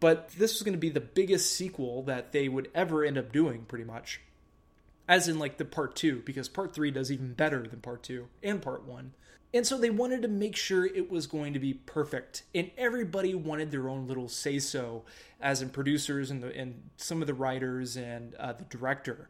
[0.00, 3.32] But this was going to be the biggest sequel that they would ever end up
[3.32, 4.20] doing pretty much.
[5.08, 8.26] As in like the part 2 because part 3 does even better than part 2
[8.42, 9.12] and part 1.
[9.54, 12.44] And so they wanted to make sure it was going to be perfect.
[12.54, 15.04] And everybody wanted their own little say so,
[15.40, 19.28] as in producers and, the, and some of the writers and uh, the director.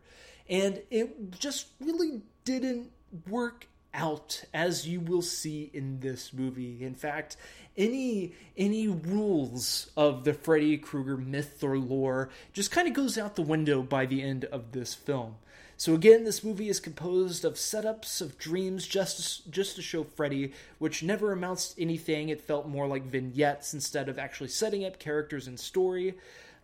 [0.48, 2.92] And it just really didn't
[3.28, 6.82] work out as you will see in this movie.
[6.84, 7.36] In fact,
[7.76, 13.36] any any rules of the Freddy Krueger myth or lore just kind of goes out
[13.36, 15.36] the window by the end of this film.
[15.76, 20.52] So again, this movie is composed of setups of dreams just just to show Freddy,
[20.78, 22.28] which never amounts to anything.
[22.28, 26.14] It felt more like vignettes instead of actually setting up characters and story.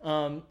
[0.02, 0.44] Um,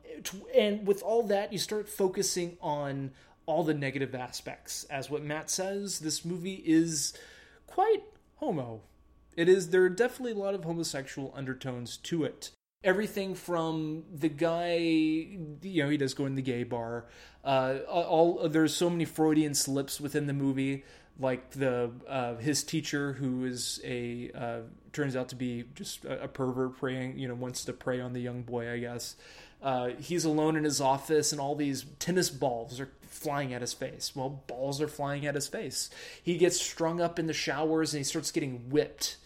[0.53, 3.11] and with all that, you start focusing on
[3.47, 4.83] all the negative aspects.
[4.85, 7.13] As what Matt says, this movie is
[7.65, 8.03] quite
[8.35, 8.81] homo.
[9.35, 12.51] It is there are definitely a lot of homosexual undertones to it
[12.83, 17.05] everything from the guy you know he does go in the gay bar
[17.43, 20.83] uh, all there's so many freudian slips within the movie
[21.19, 24.59] like the uh, his teacher who is a uh,
[24.93, 28.21] turns out to be just a, pervert preying you know wants to prey on the
[28.21, 29.15] young boy i guess
[29.63, 33.73] uh, he's alone in his office and all these tennis balls are flying at his
[33.73, 35.89] face well balls are flying at his face
[36.21, 39.17] he gets strung up in the showers and he starts getting whipped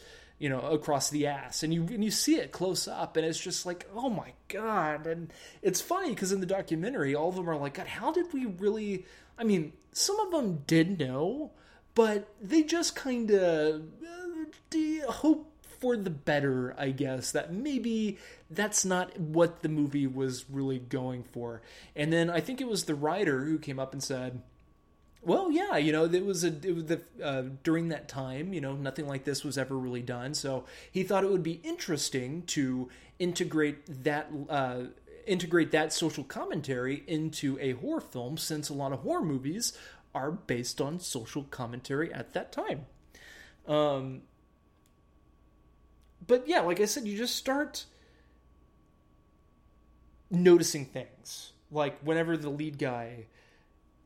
[0.41, 3.39] you know, across the ass, and you and you see it close up, and it's
[3.39, 5.05] just like, oh my god!
[5.05, 5.31] And
[5.61, 8.47] it's funny because in the documentary, all of them are like, God, how did we
[8.47, 9.05] really?
[9.37, 11.51] I mean, some of them did know,
[11.93, 15.50] but they just kind of uh, hope
[15.81, 17.31] for the better, I guess.
[17.31, 21.61] That maybe that's not what the movie was really going for.
[21.95, 24.41] And then I think it was the writer who came up and said,
[25.23, 28.61] well, yeah, you know, it was a it was the uh, during that time, you
[28.61, 30.33] know, nothing like this was ever really done.
[30.33, 32.89] So he thought it would be interesting to
[33.19, 34.83] integrate that uh,
[35.27, 39.73] integrate that social commentary into a horror film, since a lot of horror movies
[40.13, 42.85] are based on social commentary at that time.
[43.67, 44.23] Um,
[46.25, 47.85] but yeah, like I said, you just start
[50.29, 51.53] noticing things.
[51.71, 53.25] Like whenever the lead guy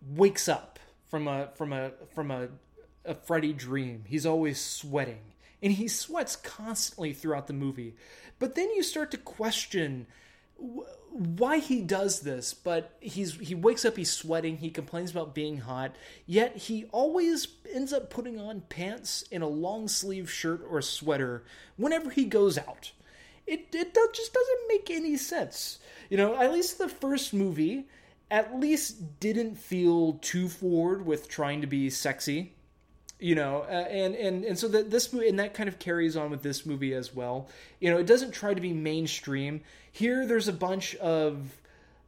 [0.07, 2.49] wakes up from a from a from a
[3.05, 5.33] a Freddy dream, he's always sweating.
[5.61, 7.95] And he sweats constantly throughout the movie.
[8.39, 10.07] But then you start to question
[11.15, 15.59] why he does this, but he's he wakes up, he's sweating, he complains about being
[15.59, 20.81] hot, yet he always ends up putting on pants and a long sleeve shirt or
[20.81, 21.45] sweater
[21.77, 22.91] whenever he goes out.
[23.47, 25.79] It it just doesn't make any sense.
[26.09, 27.87] You know, at least the first movie
[28.29, 32.54] at least didn't feel too forward with trying to be sexy
[33.19, 36.15] you know uh, and and and so that this movie and that kind of carries
[36.17, 37.47] on with this movie as well.
[37.79, 39.61] You know it doesn't try to be mainstream.
[39.91, 41.57] Here there's a bunch of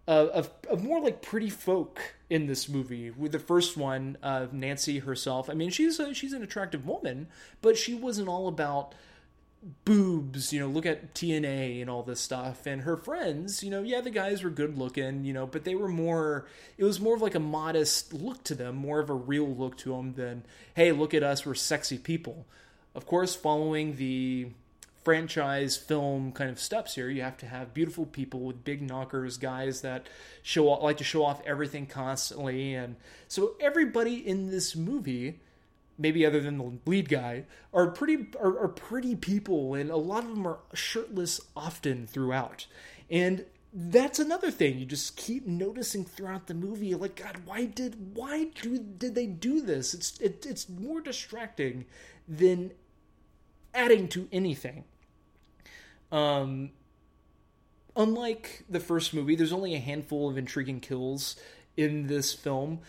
[0.07, 3.09] uh, of, of more like pretty folk in this movie.
[3.11, 5.49] With the first one uh, nancy herself.
[5.49, 7.27] I mean she's a, she's an attractive woman
[7.61, 8.93] but she wasn't all about
[9.85, 12.65] boobs, you know, look at TNA and all this stuff.
[12.65, 15.75] And her friends, you know, yeah, the guys were good looking, you know, but they
[15.75, 16.47] were more,
[16.77, 19.77] it was more of like a modest look to them, more of a real look
[19.79, 20.43] to them than,
[20.75, 22.45] hey, look at us, we're sexy people.
[22.95, 24.47] Of course, following the
[25.03, 29.37] franchise film kind of steps here, you have to have beautiful people with big knockers,
[29.37, 30.07] guys that
[30.43, 32.73] show off, like to show off everything constantly.
[32.73, 32.95] And
[33.27, 35.39] so everybody in this movie
[35.97, 40.23] maybe other than the lead guy, are pretty are, are pretty people, and a lot
[40.23, 42.67] of them are shirtless often throughout.
[43.09, 46.95] And that's another thing you just keep noticing throughout the movie.
[46.95, 49.93] Like, God, why did why do did they do this?
[49.93, 51.85] It's it, it's more distracting
[52.27, 52.71] than
[53.73, 54.83] adding to anything.
[56.11, 56.71] Um,
[57.95, 61.35] unlike the first movie, there's only a handful of intriguing kills
[61.75, 62.79] in this film.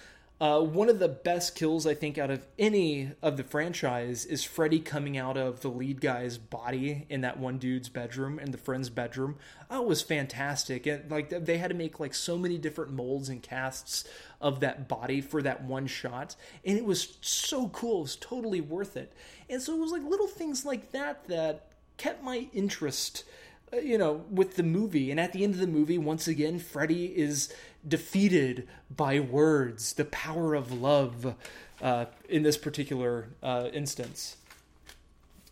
[0.40, 4.44] Uh, one of the best kills I think out of any of the franchise is
[4.44, 8.58] Freddy coming out of the lead guy's body in that one dude's bedroom in the
[8.58, 9.36] friend's bedroom.
[9.68, 13.42] It was fantastic, and like they had to make like so many different molds and
[13.42, 14.04] casts
[14.40, 17.98] of that body for that one shot, and it was so cool.
[17.98, 19.12] It was totally worth it,
[19.50, 21.66] and so it was like little things like that that
[21.96, 23.24] kept my interest
[23.72, 25.10] you know, with the movie.
[25.10, 27.52] And at the end of the movie, once again, Freddy is
[27.86, 31.34] defeated by words, the power of love
[31.80, 34.36] uh, in this particular uh, instance.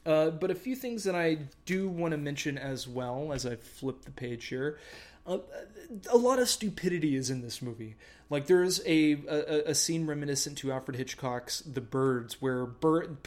[0.04, 3.56] Uh, but a few things that I do want to mention as well as I
[3.56, 4.78] flip the page here.
[5.26, 5.38] Uh,
[6.10, 7.96] a lot of stupidity is in this movie.
[8.30, 12.68] Like there's a, a, a scene reminiscent to Alfred Hitchcock's The Birds, where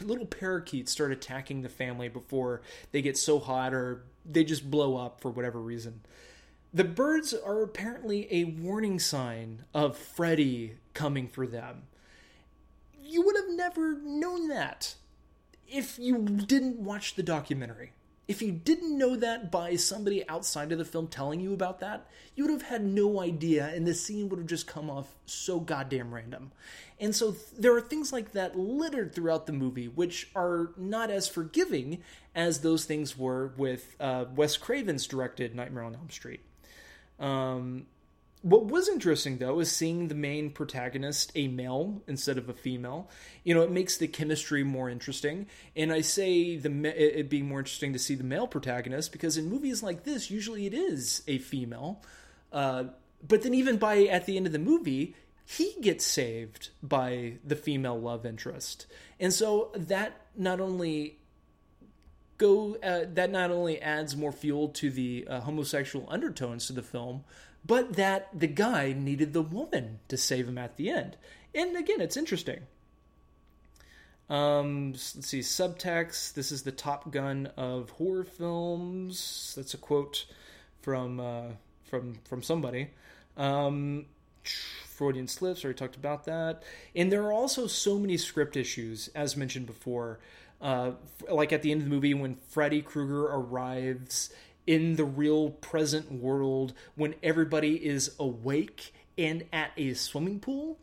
[0.02, 2.62] little parakeets start attacking the family before
[2.92, 6.00] they get so hot or they just blow up for whatever reason.
[6.72, 11.82] The birds are apparently a warning sign of Freddy coming for them.
[13.02, 14.94] You would have never known that
[15.66, 17.92] if you didn't watch the documentary.
[18.28, 22.06] If you didn't know that by somebody outside of the film telling you about that,
[22.36, 25.58] you would have had no idea, and the scene would have just come off so
[25.58, 26.52] goddamn random.
[27.00, 31.10] And so th- there are things like that littered throughout the movie, which are not
[31.10, 36.40] as forgiving as those things were with uh, Wes Craven's directed Nightmare on Elm Street.
[37.18, 37.86] Um,
[38.42, 43.10] what was interesting though is seeing the main protagonist a male instead of a female.
[43.44, 45.46] You know, it makes the chemistry more interesting.
[45.76, 49.50] And I say the it being more interesting to see the male protagonist because in
[49.50, 52.02] movies like this, usually it is a female.
[52.52, 52.84] Uh,
[53.26, 57.56] but then even by at the end of the movie, he gets saved by the
[57.56, 58.86] female love interest,
[59.18, 61.18] and so that not only
[62.40, 66.82] go uh, that not only adds more fuel to the uh, homosexual undertones to the
[66.82, 67.22] film,
[67.64, 71.16] but that the guy needed the woman to save him at the end.
[71.54, 72.60] And again, it's interesting.
[74.30, 76.34] Um, let's see, subtext.
[76.34, 79.52] This is the Top Gun of horror films.
[79.56, 80.26] That's a quote
[80.80, 81.48] from uh,
[81.84, 82.90] from from somebody.
[83.36, 84.06] Um,
[84.44, 85.64] Freudian slips.
[85.64, 86.62] Already talked about that.
[86.94, 90.20] And there are also so many script issues, as mentioned before.
[90.60, 90.92] Uh,
[91.30, 94.30] like at the end of the movie when Freddy Krueger arrives
[94.66, 100.78] in the real present world when everybody is awake and at a swimming pool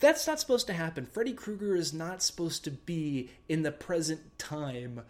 [0.00, 1.06] That's not supposed to happen.
[1.06, 5.02] Freddy Krueger is not supposed to be in the present time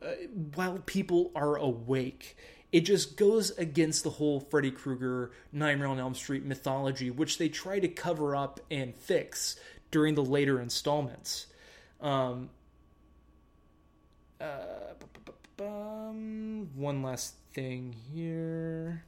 [0.00, 0.06] uh,
[0.54, 2.36] while people are awake.
[2.72, 7.48] It just goes against the whole Freddy Krueger Nightmare on Elm Street mythology, which they
[7.48, 9.56] try to cover up and fix
[9.90, 11.46] during the later installments.
[12.00, 12.50] Um,
[14.42, 14.92] uh,
[16.74, 19.04] one last thing here.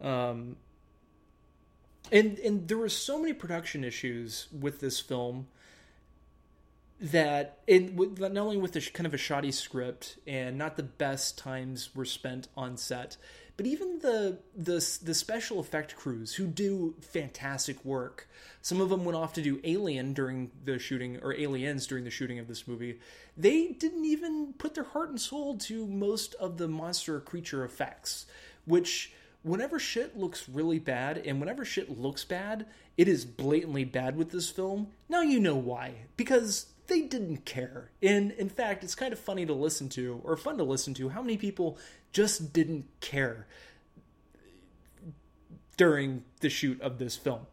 [0.00, 0.56] Um,
[2.12, 5.48] and and there were so many production issues with this film
[7.00, 11.36] that in not only with the kind of a shoddy script and not the best
[11.36, 13.16] times were spent on set,
[13.56, 18.28] but even the the the special effect crews who do fantastic work.
[18.62, 22.10] Some of them went off to do Alien during the shooting or Aliens during the
[22.10, 22.98] shooting of this movie.
[23.36, 28.26] They didn't even put their heart and soul to most of the monster creature effects,
[28.64, 29.12] which
[29.42, 32.66] whenever shit looks really bad and whenever shit looks bad,
[32.96, 34.88] it is blatantly bad with this film.
[35.08, 36.06] Now you know why.
[36.16, 37.90] Because they didn't care.
[38.02, 41.08] And in fact, it's kind of funny to listen to, or fun to listen to,
[41.08, 41.78] how many people
[42.16, 43.46] just didn't care
[45.76, 47.46] during the shoot of this film.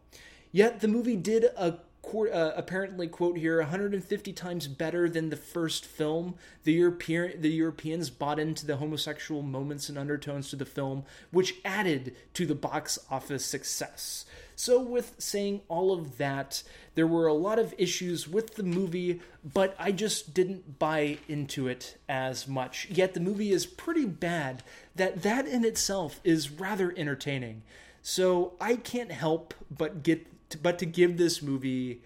[0.52, 1.80] Yet the movie did a
[2.14, 8.10] uh, apparently quote here 150 times better than the first film the european the europeans
[8.10, 12.98] bought into the homosexual moments and undertones to the film which added to the box
[13.10, 16.62] office success so with saying all of that
[16.94, 19.20] there were a lot of issues with the movie
[19.52, 22.86] but i just didn't buy into it as much.
[22.90, 24.62] Yet the movie is pretty bad.
[24.96, 27.62] That that in itself is rather entertaining.
[28.02, 30.26] So i can't help but get
[30.62, 32.00] but to give this movie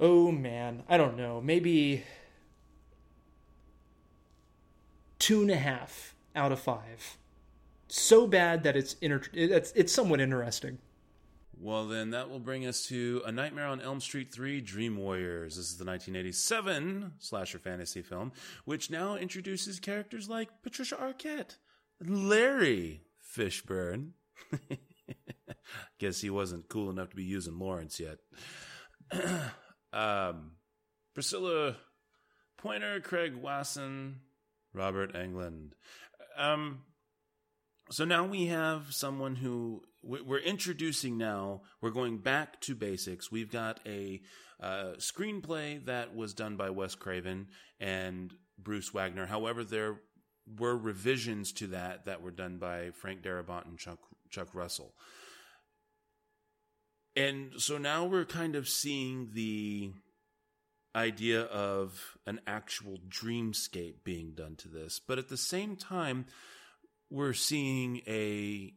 [0.00, 2.04] oh man i don't know maybe
[5.18, 7.16] two and a half out of five.
[7.88, 10.78] So bad that it's inter- it's, it's somewhat interesting
[11.62, 15.56] well, then that will bring us to A Nightmare on Elm Street 3 Dream Warriors.
[15.56, 18.32] This is the 1987 slasher fantasy film,
[18.64, 21.56] which now introduces characters like Patricia Arquette,
[22.04, 23.02] Larry
[23.34, 24.10] Fishburne,
[25.98, 28.18] Guess he wasn't cool enough to be using Lawrence yet.
[29.92, 30.52] um,
[31.14, 31.76] Priscilla
[32.58, 34.20] Pointer, Craig Wasson,
[34.74, 35.72] Robert Englund.
[36.36, 36.80] Um,
[37.90, 41.62] so now we have someone who we're introducing now.
[41.80, 43.30] We're going back to basics.
[43.30, 44.20] We've got a
[44.60, 47.48] uh, screenplay that was done by Wes Craven
[47.80, 49.26] and Bruce Wagner.
[49.26, 50.00] However, there
[50.58, 53.98] were revisions to that that were done by Frank Darabont and Chuck
[54.30, 54.94] Chuck Russell.
[57.14, 59.92] And so now we're kind of seeing the
[60.94, 66.26] idea of an actual dreamscape being done to this, but at the same time,
[67.10, 68.72] we're seeing a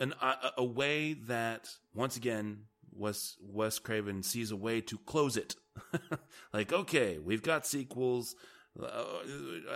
[0.00, 5.36] an a, a way that once again Wes Wes Craven sees a way to close
[5.36, 5.54] it.
[6.52, 8.34] like, okay, we've got sequels.
[8.80, 9.04] Uh,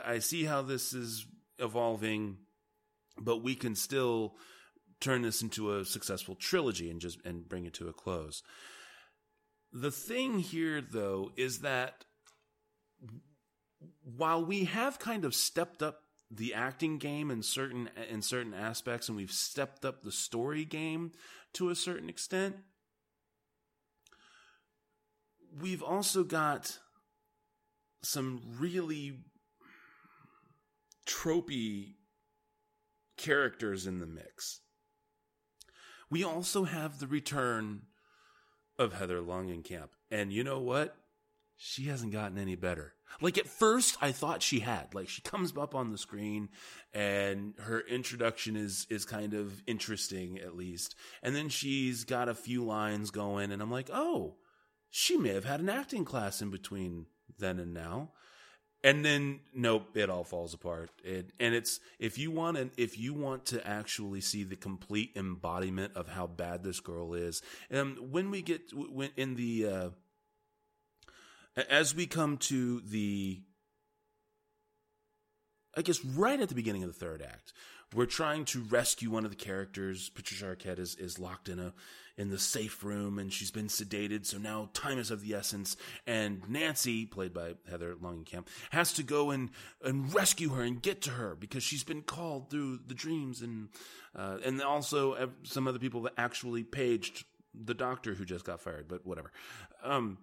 [0.04, 1.26] I see how this is
[1.58, 2.38] evolving,
[3.18, 4.34] but we can still
[5.00, 8.42] turn this into a successful trilogy and just and bring it to a close.
[9.72, 12.04] The thing here though is that
[14.02, 16.03] while we have kind of stepped up
[16.36, 21.12] the acting game in certain in certain aspects and we've stepped up the story game
[21.52, 22.56] to a certain extent
[25.60, 26.78] we've also got
[28.02, 29.18] some really
[31.06, 31.94] tropey
[33.16, 34.60] characters in the mix
[36.10, 37.82] we also have the return
[38.78, 39.88] of Heather Langenkamp.
[40.10, 40.96] And you know what?
[41.56, 42.94] She hasn't gotten any better.
[43.20, 44.94] Like at first I thought she had.
[44.94, 46.48] Like she comes up on the screen
[46.92, 50.94] and her introduction is is kind of interesting at least.
[51.22, 54.36] And then she's got a few lines going and I'm like, "Oh,
[54.90, 57.06] she may have had an acting class in between
[57.38, 58.10] then and now."
[58.84, 62.98] and then nope it all falls apart it, and it's if you want and if
[62.98, 67.96] you want to actually see the complete embodiment of how bad this girl is um
[68.10, 69.88] when we get when in the uh
[71.68, 73.40] as we come to the
[75.76, 77.52] i guess right at the beginning of the third act
[77.94, 81.72] we're trying to rescue one of the characters patricia arquette is, is locked in a
[82.16, 84.24] in the safe room and she's been sedated.
[84.24, 85.76] So now time is of the essence.
[86.06, 89.50] And Nancy, played by Heather Langenkamp, has to go and,
[89.82, 93.68] and rescue her and get to her because she's been called through the dreams and,
[94.14, 97.24] uh, and also some other people that actually paged
[97.54, 99.32] the doctor who just got fired, but whatever.
[99.82, 100.18] Um,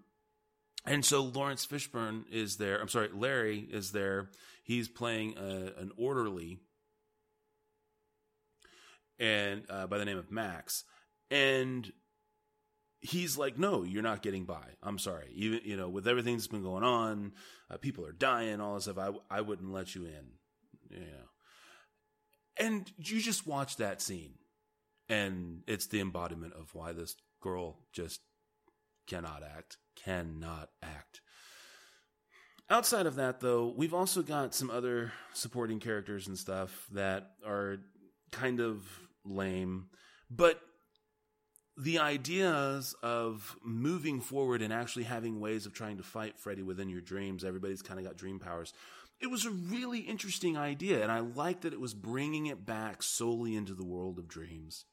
[0.86, 2.80] and so Lawrence Fishburne is there.
[2.80, 4.30] I'm sorry, Larry is there.
[4.64, 6.60] He's playing a, an orderly
[9.20, 10.84] and uh, by the name of Max,
[11.30, 11.92] and
[13.00, 14.66] he's like, "No, you're not getting by.
[14.82, 15.28] I'm sorry.
[15.36, 17.34] Even you know, with everything that's been going on,
[17.70, 18.98] uh, people are dying, all this stuff.
[18.98, 20.32] I I wouldn't let you in.
[20.90, 21.30] You know."
[22.58, 24.34] And you just watch that scene,
[25.08, 28.22] and it's the embodiment of why this girl just
[29.08, 31.22] cannot act, cannot act.
[32.70, 37.80] Outside of that, though, we've also got some other supporting characters and stuff that are
[38.32, 38.84] kind of
[39.26, 39.88] lame,
[40.30, 40.62] but
[41.78, 46.90] the ideas of moving forward and actually having ways of trying to fight Freddy within
[46.90, 48.74] your dreams, everybody's kind of got dream powers.
[49.20, 53.04] It was a really interesting idea, and I like that it was bringing it back
[53.04, 54.86] solely into the world of dreams.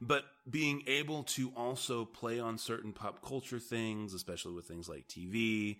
[0.00, 5.08] But being able to also play on certain pop culture things, especially with things like
[5.08, 5.78] TV,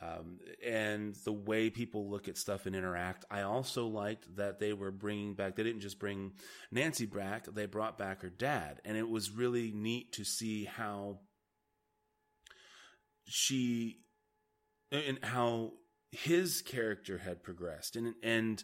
[0.00, 3.24] um, and the way people look at stuff and interact.
[3.30, 6.32] I also liked that they were bringing back, they didn't just bring
[6.70, 8.80] Nancy back, they brought back her dad.
[8.84, 11.20] And it was really neat to see how
[13.26, 13.98] she,
[14.90, 15.72] and how
[16.10, 18.62] his character had progressed and, and,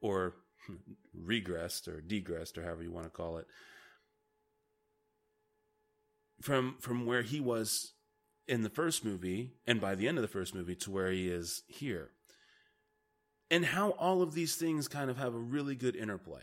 [0.00, 0.34] or
[1.18, 3.46] regressed or degressed or however you want to call it
[6.40, 7.92] from from where he was
[8.48, 11.28] in the first movie and by the end of the first movie to where he
[11.28, 12.10] is here.
[13.50, 16.42] And how all of these things kind of have a really good interplay.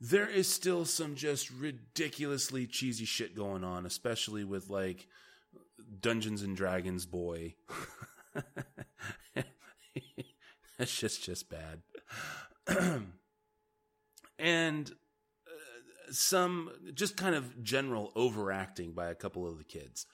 [0.00, 5.06] There is still some just ridiculously cheesy shit going on, especially with like
[6.00, 7.54] Dungeons and Dragons boy.
[10.78, 11.82] That's just just bad.
[14.38, 14.92] and
[16.10, 20.06] some just kind of general overacting by a couple of the kids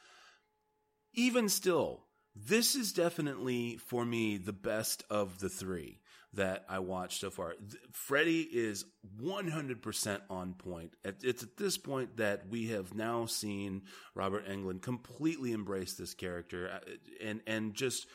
[1.15, 2.05] even still,
[2.35, 6.01] this is definitely for me the best of the three
[6.35, 7.55] that I watched so far.
[7.93, 8.87] Freddy is
[9.21, 10.95] 100% on point.
[11.05, 13.83] It's at this point that we have now seen
[14.15, 16.91] Robert Englund completely embrace this character uh,
[17.23, 18.07] and and just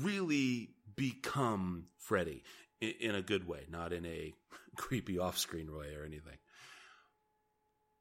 [0.00, 2.42] really become Freddy
[2.80, 4.32] in a good way, not in a
[4.76, 6.38] creepy off-screen way or anything.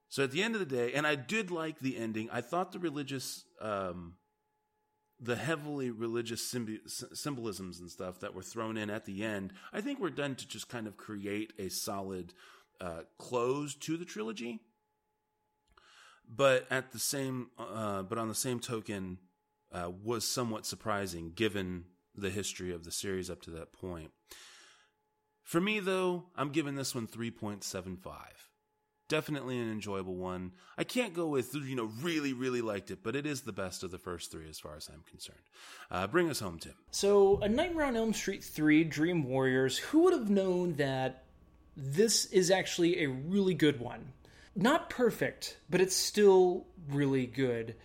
[0.09, 2.29] So at the end of the day, and I did like the ending.
[2.31, 4.13] I thought the religious, um,
[5.19, 6.53] the heavily religious
[7.13, 10.47] symbolisms and stuff that were thrown in at the end, I think were done to
[10.47, 12.33] just kind of create a solid
[12.79, 14.61] uh, close to the trilogy.
[16.29, 19.17] But at the same, uh, but on the same token,
[19.71, 21.85] uh, was somewhat surprising given
[22.15, 24.11] the history of the series up to that point.
[25.43, 28.15] For me, though, I'm giving this one 3.75
[29.07, 30.51] definitely an enjoyable one.
[30.77, 33.83] I can't go with, you know, really, really liked it, but it is the best
[33.83, 35.39] of the first three as far as I'm concerned.
[35.89, 36.73] Uh, bring us home, Tim.
[36.91, 41.23] So, A Nightmare on Elm Street 3 Dream Warriors, who would have known that
[41.75, 44.13] this is actually a really good one?
[44.55, 47.75] Not perfect, but it's still really good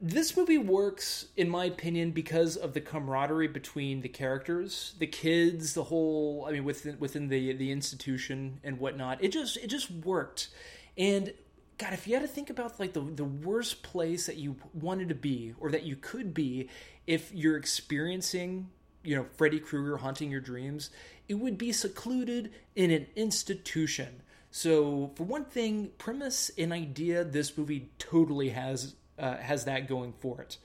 [0.00, 4.94] this movie works in my opinion because of the camaraderie between the characters.
[4.98, 9.22] The kids the whole i mean within within the the institution and whatnot.
[9.22, 10.48] It just it just worked.
[10.96, 11.32] And
[11.76, 15.10] god if you had to think about like the the worst place that you wanted
[15.10, 16.68] to be or that you could be
[17.06, 18.70] if you're experiencing
[19.02, 20.90] you know freddy krueger haunting your dreams
[21.28, 24.22] it would be secluded in an institution.
[24.50, 30.12] So for one thing premise and idea this movie totally has uh, has that going
[30.20, 30.58] for it.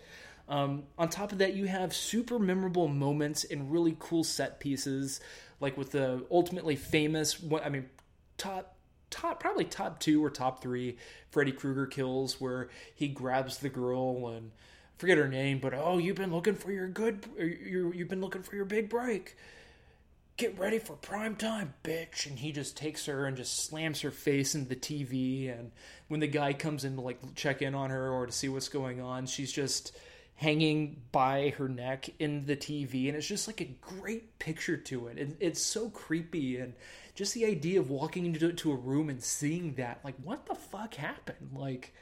[0.47, 5.19] Um, on top of that, you have super memorable moments and really cool set pieces,
[5.59, 7.37] like with the ultimately famous.
[7.63, 7.89] I mean,
[8.37, 8.75] top
[9.09, 10.97] top probably top two or top three
[11.29, 14.51] Freddy Krueger kills where he grabs the girl and
[14.97, 18.43] forget her name, but oh, you've been looking for your good, you you've been looking
[18.43, 19.35] for your big break
[20.37, 22.25] get ready for prime time, bitch.
[22.25, 25.57] And he just takes her and just slams her face into the TV.
[25.57, 25.71] And
[26.07, 28.69] when the guy comes in to like check in on her or to see what's
[28.69, 29.97] going on, she's just
[30.35, 33.07] hanging by her neck in the TV.
[33.07, 35.17] And it's just like a great picture to it.
[35.17, 36.57] it it's so creepy.
[36.57, 36.73] And
[37.15, 40.55] just the idea of walking into to a room and seeing that, like, what the
[40.55, 41.51] fuck happened?
[41.55, 41.93] Like,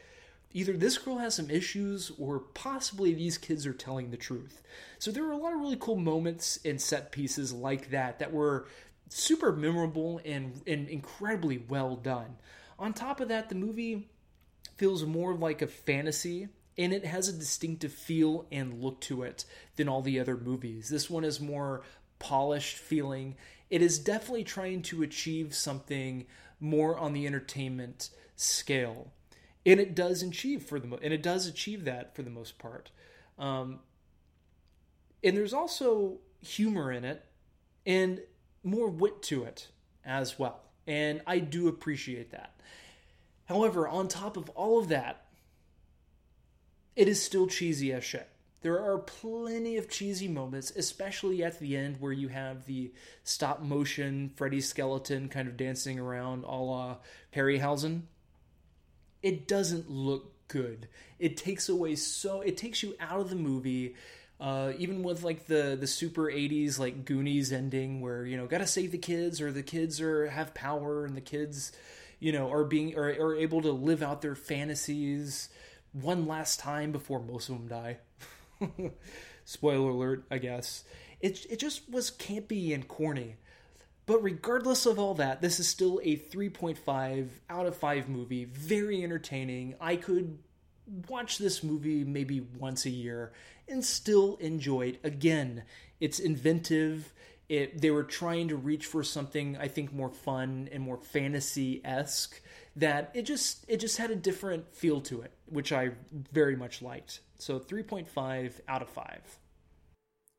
[0.53, 4.61] either this girl has some issues or possibly these kids are telling the truth.
[4.99, 8.31] So there were a lot of really cool moments and set pieces like that that
[8.31, 8.67] were
[9.09, 12.37] super memorable and, and incredibly well done.
[12.79, 14.09] On top of that, the movie
[14.77, 16.47] feels more like a fantasy
[16.77, 20.89] and it has a distinctive feel and look to it than all the other movies.
[20.89, 21.83] This one is more
[22.19, 23.35] polished feeling.
[23.69, 26.25] It is definitely trying to achieve something
[26.59, 29.11] more on the entertainment scale
[29.65, 32.57] and it does achieve for the mo- and it does achieve that for the most
[32.57, 32.91] part.
[33.37, 33.79] Um,
[35.23, 37.23] and there's also humor in it
[37.85, 38.21] and
[38.63, 39.69] more wit to it
[40.05, 40.59] as well.
[40.85, 42.59] and I do appreciate that.
[43.45, 45.25] However, on top of all of that,
[46.95, 48.27] it is still cheesy as shit.
[48.61, 53.61] There are plenty of cheesy moments, especially at the end where you have the stop
[53.61, 56.97] motion Freddy skeleton kind of dancing around a la
[57.35, 58.03] Harryhausen.
[59.23, 60.87] It doesn't look good.
[61.17, 63.95] It takes away so it takes you out of the movie.
[64.39, 68.67] Uh, even with like the the super 80s like goonies ending where you know gotta
[68.67, 71.71] save the kids or the kids are have power and the kids
[72.19, 75.49] you know are being are, are able to live out their fantasies
[75.93, 77.97] one last time before most of them die
[79.45, 80.83] spoiler alert i guess
[81.21, 83.35] it, it just was campy and corny
[84.05, 89.03] but regardless of all that this is still a 3.5 out of 5 movie very
[89.03, 90.37] entertaining i could
[91.09, 93.31] watch this movie maybe once a year
[93.67, 94.99] and still enjoy it.
[95.03, 95.63] Again,
[95.99, 97.13] it's inventive.
[97.49, 101.81] It, they were trying to reach for something I think more fun and more fantasy
[101.83, 102.41] esque.
[102.75, 105.91] That it just it just had a different feel to it, which I
[106.31, 107.19] very much liked.
[107.37, 109.21] So three point five out of five.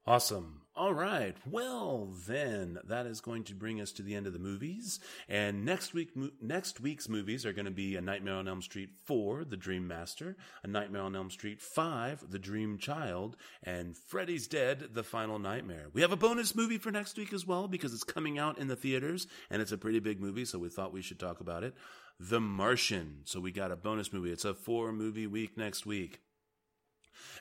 [0.07, 0.64] Awesome.
[0.77, 1.37] All right.
[1.49, 4.99] Well, then that is going to bring us to the end of the movies.
[5.29, 8.61] And next week, mo- next week's movies are going to be A Nightmare on Elm
[8.61, 13.97] Street 4, The Dream Master, A Nightmare on Elm Street 5, The Dream Child, and
[13.97, 15.91] Freddy's Dead, The Final Nightmare.
[15.93, 18.67] We have a bonus movie for next week as well because it's coming out in
[18.67, 21.63] the theaters and it's a pretty big movie, so we thought we should talk about
[21.63, 21.77] it.
[22.19, 23.21] The Martian.
[23.27, 24.33] So we got a bonus movie.
[24.33, 26.21] It's a four movie week next week.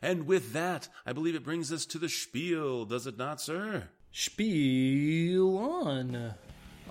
[0.01, 3.89] And with that, I believe it brings us to the spiel, does it not, sir?
[4.11, 6.35] Spiel on.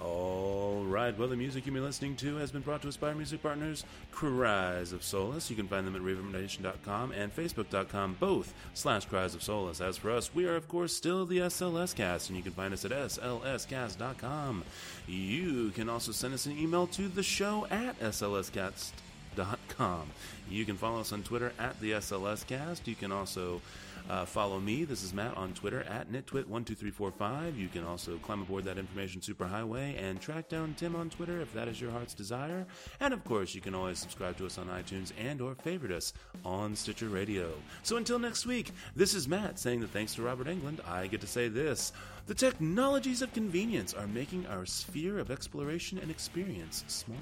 [0.00, 1.16] All right.
[1.16, 3.40] Well, the music you've been listening to has been brought to us by our music
[3.42, 5.48] partners, Cries of Solace.
[5.48, 9.80] You can find them at ReverbNation.com and Facebook.com, both slash Cries of Solace.
[9.80, 12.74] As for us, we are, of course, still the SLS Cast, and you can find
[12.74, 14.64] us at SLScast.com.
[15.06, 20.10] You can also send us an email to the show at SLScast.com.
[20.52, 22.86] You can follow us on Twitter at the SLS Cast.
[22.86, 23.62] You can also
[24.10, 24.84] uh, follow me.
[24.84, 27.56] This is Matt on Twitter at nitwit12345.
[27.56, 31.54] You can also climb aboard that information superhighway and track down Tim on Twitter if
[31.54, 32.66] that is your heart's desire.
[33.00, 36.12] And of course, you can always subscribe to us on iTunes and or favorite us
[36.44, 37.50] on Stitcher Radio.
[37.82, 41.22] So until next week, this is Matt saying that thanks to Robert Englund, I get
[41.22, 41.92] to say this.
[42.26, 47.18] The technologies of convenience are making our sphere of exploration and experience smaller.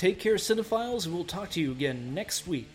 [0.00, 2.74] Take care, cinephiles, and we'll talk to you again next week.